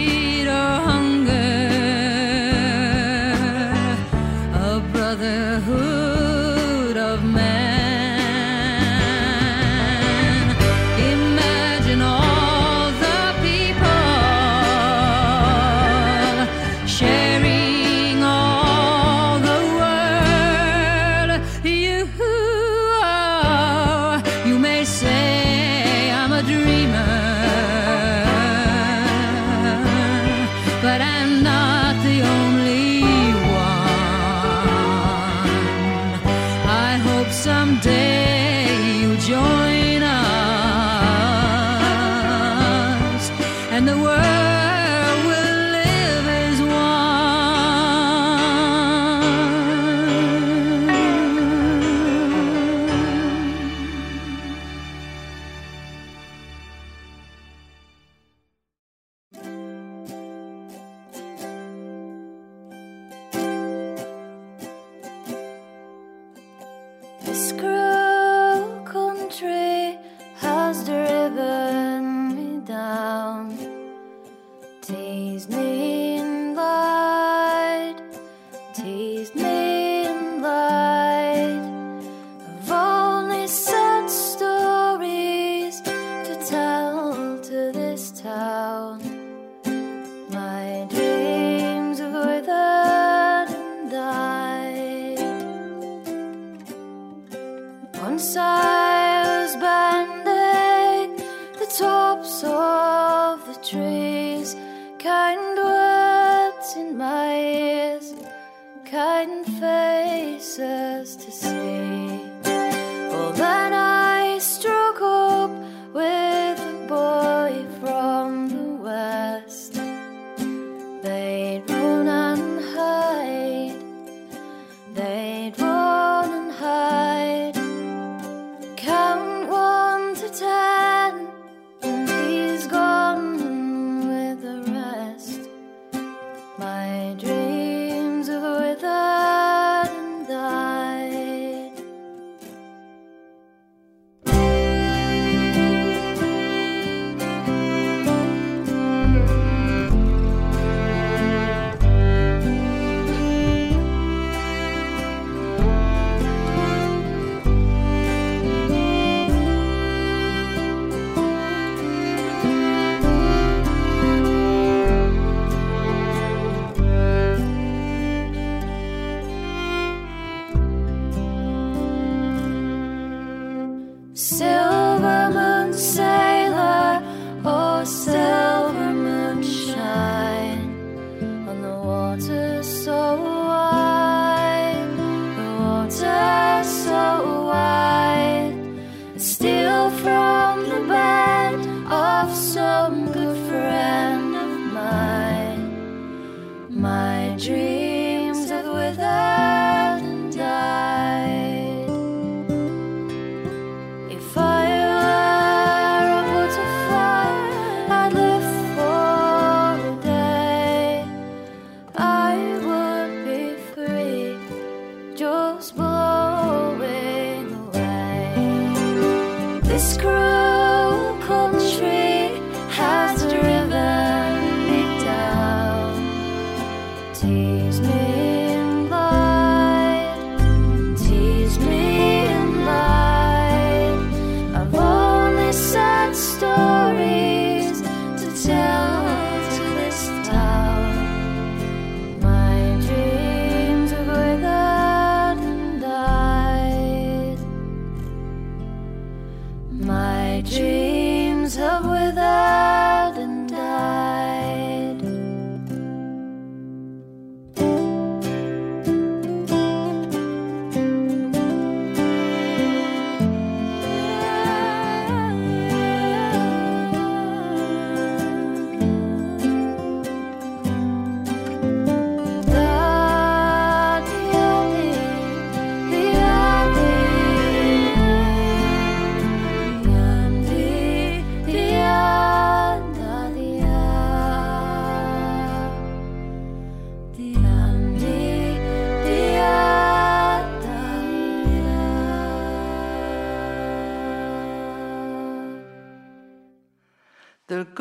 [219.77, 220.16] This cruel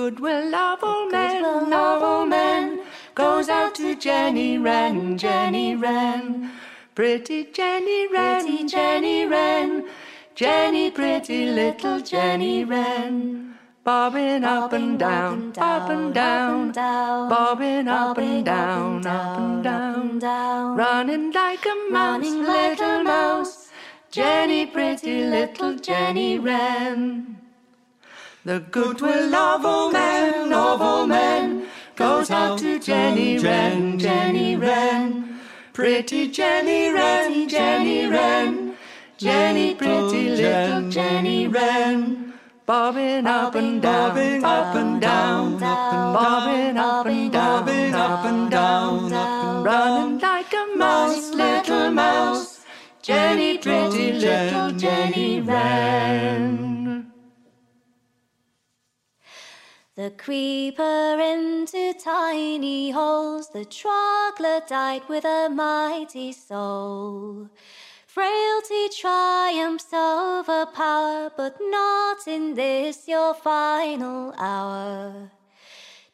[0.07, 2.81] goodwill of all men, of all men,
[3.17, 6.53] goes out to Jenny Wren, Jenny Wren.
[6.95, 9.85] Pretty Jenny Wren, Jenny Wren,
[10.37, 13.57] Jenny, pretty little Jenny Wren.
[13.83, 21.33] Bobbing up and down, up and down, bobbing up and down, up and down, running
[21.33, 23.71] like a mouse, little mouse.
[24.13, 27.46] Jenny, pretty little Jenny Wren.
[28.47, 31.67] The goodwill of all men, of all men,
[31.97, 35.41] goes out to Jenny Wren, Jenny Wren.
[35.73, 38.77] Pretty Jenny Wren, Jenny Wren,
[39.19, 42.35] Jenny, pretty little Jenny Wren.
[42.67, 49.65] Bobbing up and down, up and down, bobbing up and down, bobbing up and down,
[49.65, 52.61] running like a mouse, little mouse.
[53.03, 56.76] Jenny, pretty little Jenny Wren.
[59.97, 67.49] The creeper into tiny holes, the troglodyte with a mighty soul.
[68.07, 75.31] Frailty triumphs over power, but not in this your final hour.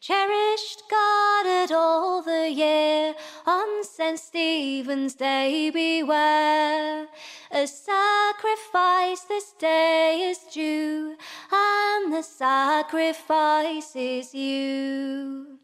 [0.03, 3.15] Cherished, guarded all the year,
[3.47, 4.19] on St.
[4.19, 7.07] Stephen's Day beware.
[7.53, 11.15] A sacrifice this day is due,
[11.53, 15.61] and the sacrifice is you.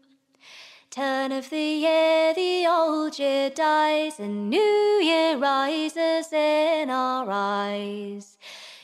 [0.89, 8.39] Turn of the year, the old year dies, and new year rises in our eyes.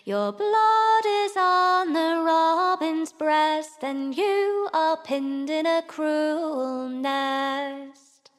[0.06, 8.30] Your blood is on the robin's breast, and you are pinned in a cruel nest.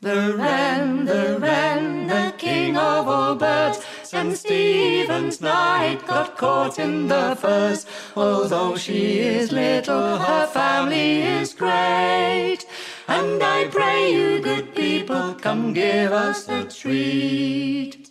[0.00, 4.34] The wren, the wren, the king of all birds, St.
[4.34, 7.84] Stephen's night got caught in the furs.
[8.16, 12.64] Although she is little, her family is great.
[13.06, 18.01] And I pray you, good people, come give us a treat.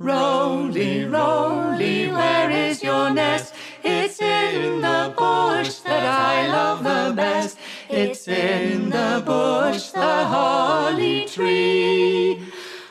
[0.00, 3.52] Roly, roly, where is your nest?
[3.82, 7.58] It's in the bush that I love the best.
[7.88, 12.40] It's in the bush, the holly tree,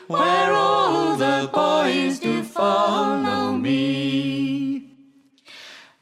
[0.06, 4.92] where all the boys do follow me.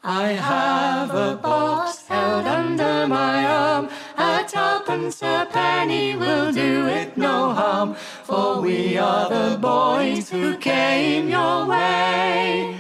[0.03, 3.89] I have a box held under my arm.
[4.17, 7.97] A twopence a penny will do it no harm
[8.27, 12.77] for we are the boys who came your way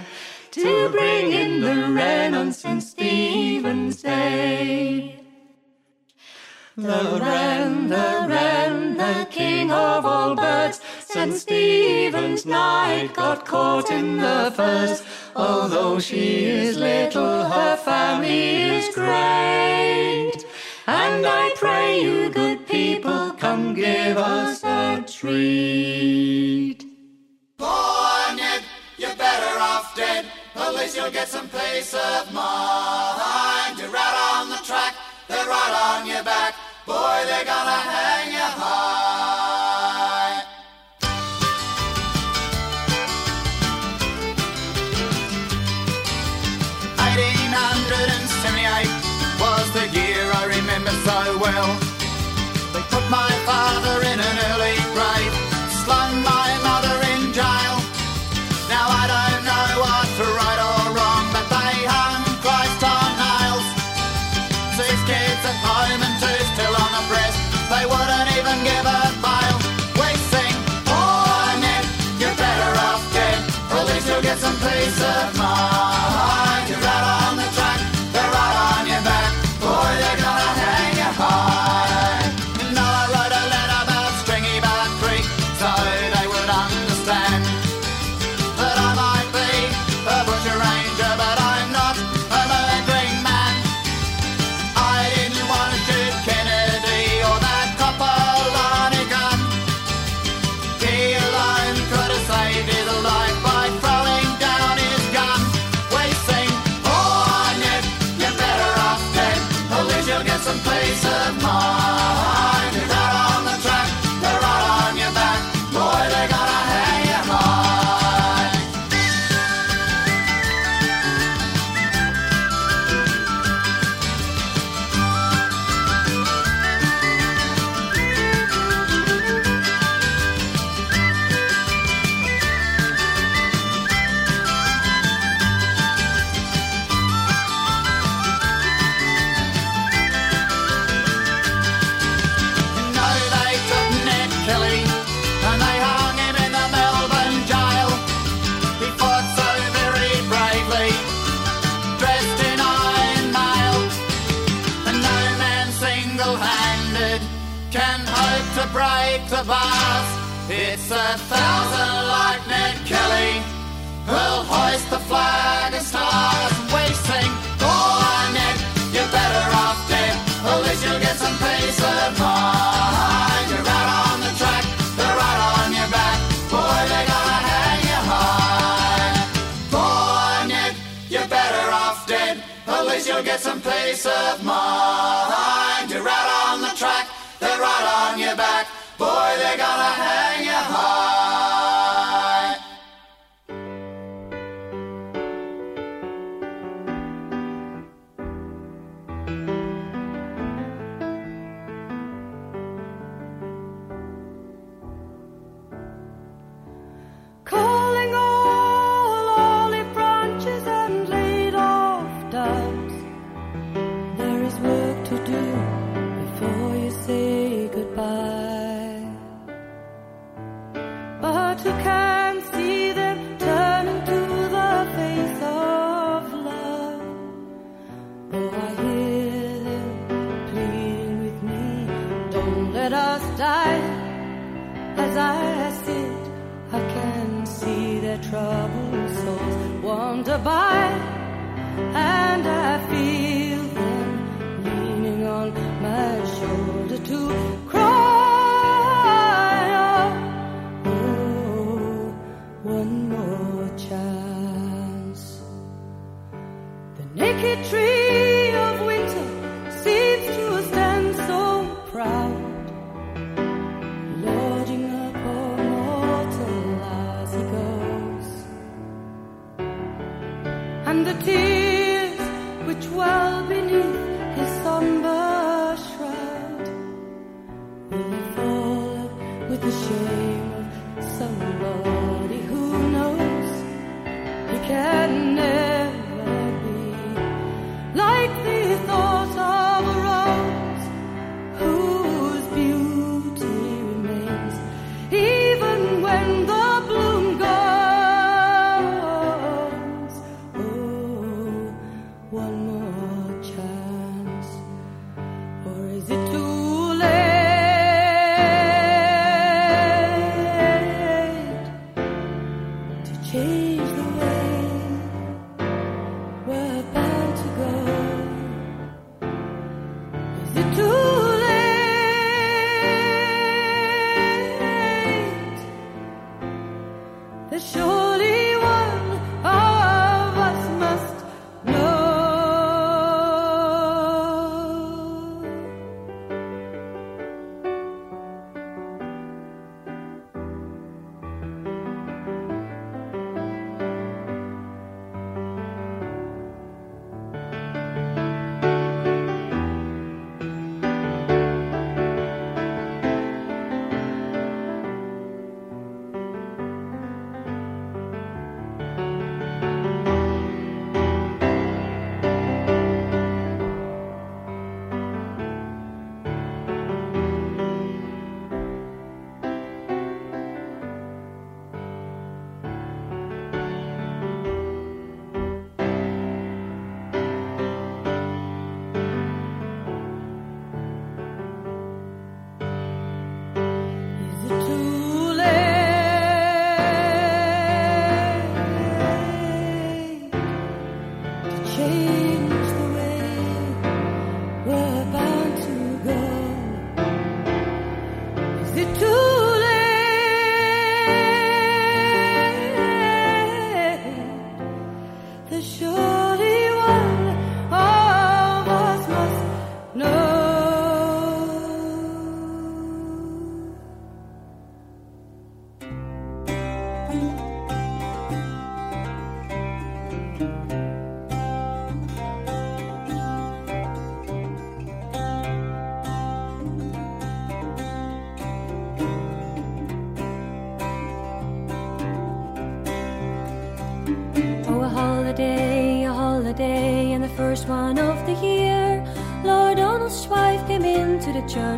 [0.50, 5.20] to bring in the Renons and Stephen's Day.
[6.76, 11.32] The wren, the wren, the king of all birds, St.
[11.32, 15.04] Stephen's night got caught in the furs.
[15.36, 20.44] Although she is little, her family is great.
[20.88, 22.45] And I pray you go
[22.76, 26.80] people, come give us a treat.
[27.56, 28.62] Born it,
[28.98, 30.26] you're better off dead.
[30.54, 33.78] At least you'll get some peace of mind.
[33.78, 34.94] You're out on the track,
[35.28, 36.54] they're right on your back.
[36.86, 39.45] Boy, they're gonna hang you high.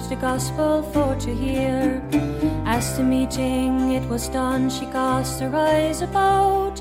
[0.09, 2.03] The gospel for to hear.
[2.65, 6.81] As the meeting it was done, she cast her eyes about.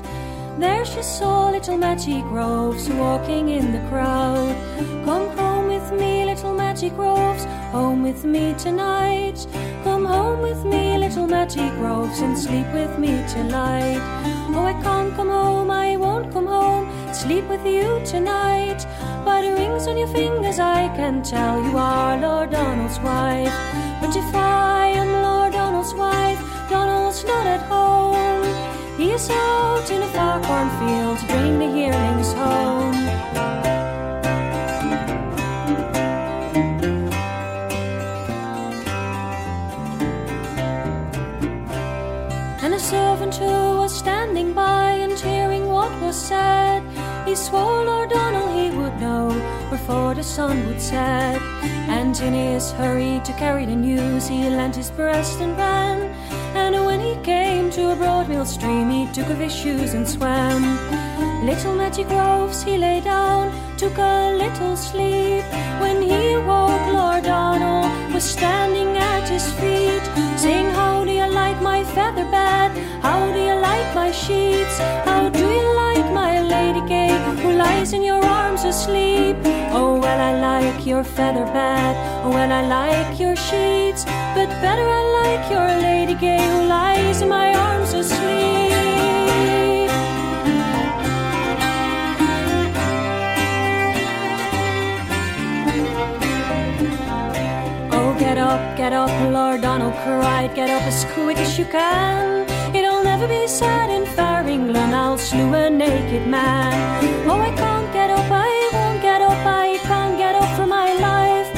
[0.58, 4.56] There she saw little Matty Groves walking in the crowd.
[5.04, 9.46] Come home with me, little Matty Groves, home with me tonight.
[9.84, 14.00] Come home with me, little Matty Groves, and sleep with me tonight.
[14.54, 18.86] Oh, I can't come home, I won't come home, sleep with you tonight.
[19.38, 23.54] By the rings on your fingers, I can tell you are Lord Donald's wife.
[24.00, 28.42] But if I am Lord Donald's wife, Donald's not at home.
[28.96, 32.77] He is out in a far cornfield to bring the yearlings home.
[51.88, 56.14] And in his hurry to carry the news, he lent his breast and ran.
[56.54, 60.08] And when he came to a broad mill stream, he took off his shoes and
[60.08, 60.62] swam.
[61.44, 65.44] Little Matty Groves, he lay down, took a little sleep.
[65.82, 70.04] When he woke, Lord Donald was standing at his feet,
[70.38, 72.70] saying, How do you like my feather bed?
[73.02, 74.78] How do you like my sheets?
[75.04, 75.87] How do you like
[76.88, 79.36] who lies in your arms asleep?
[79.72, 81.94] Oh, well, I like your feather bed.
[82.24, 84.04] Oh, well, I like your sheets.
[84.34, 88.68] But better I like your lady gay who lies in my arms asleep.
[97.92, 100.54] Oh, get up, get up, Lord Donald cried.
[100.54, 102.46] Get up as quick as you can.
[102.74, 106.72] It'll never be said in fair England, I'll slew a naked man.
[107.28, 110.88] Oh, I can't get up, I won't get up, I can't get up for my
[110.94, 111.48] life.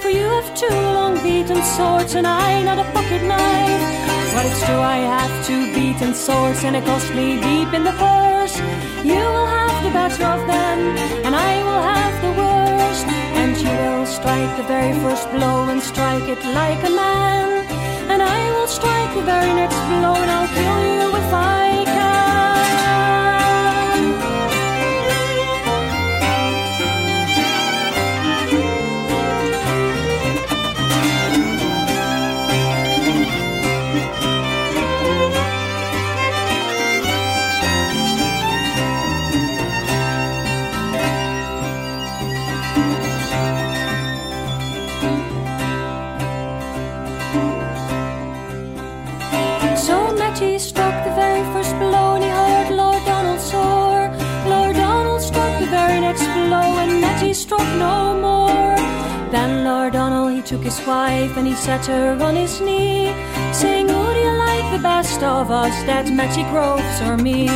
[0.00, 3.84] For you have two long beaten swords, and I not a pocket knife.
[4.34, 8.56] But it's true, I have two beaten swords, and a costly deep in the purse.
[9.10, 10.78] You will have the better of them,
[11.26, 13.06] and I will have the worst.
[13.40, 17.48] And you will strike the very first blow and strike it like a man.
[18.10, 21.59] And I will strike the very next blow and I'll kill you if I
[60.70, 63.12] his wife and he set her on his knee,
[63.52, 67.48] saying, Who do you like the best of us, that Matty Groves or me.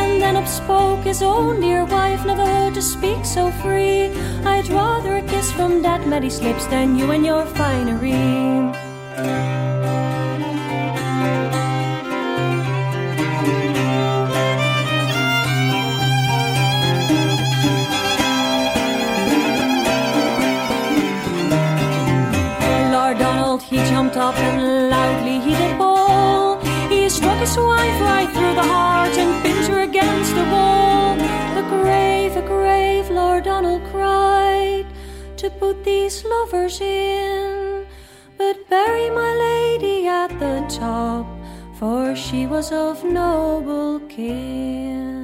[0.00, 4.10] And then up spoke his own dear wife, never heard to speak so free.
[4.44, 9.65] I'd rather a kiss from that Matty's lips than you and your finery.
[23.68, 26.60] He jumped up and loudly he did bawl.
[26.88, 31.14] He struck his wife right through the heart and pinned her against the wall.
[31.60, 34.86] A grave, a grave, Lord Donald cried,
[35.38, 37.86] to put these lovers in.
[38.38, 41.26] But bury my lady at the top,
[41.78, 45.15] for she was of noble kin.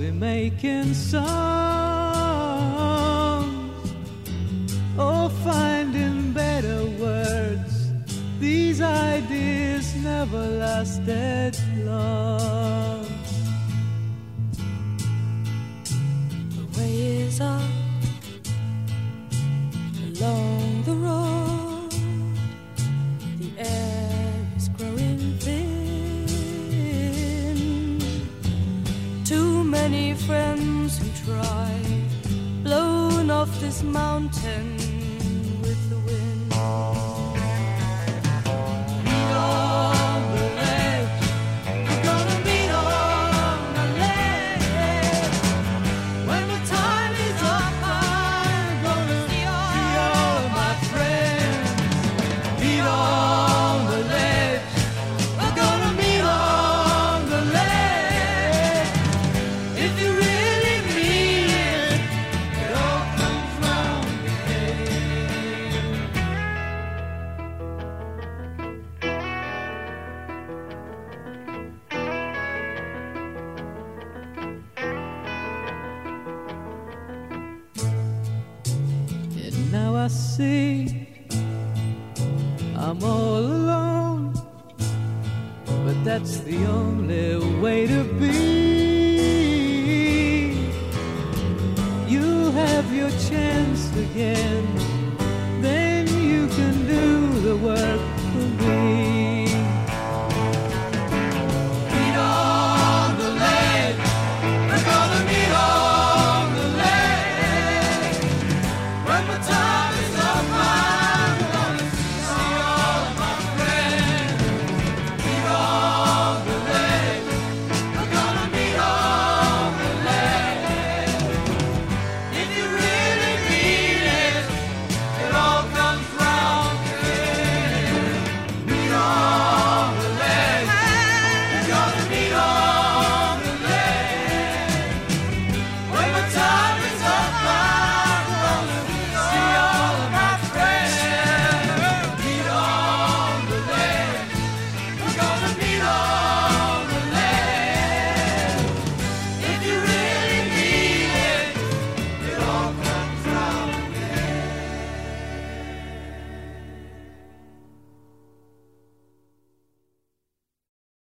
[0.00, 1.20] Be making songs
[4.98, 7.92] or finding better words.
[8.38, 11.54] These ideas never lasted
[11.84, 12.99] long.
[30.30, 31.72] Friends who try,
[32.62, 34.76] blown off this mountain
[35.60, 36.48] with the wind.
[39.04, 39.99] Meet on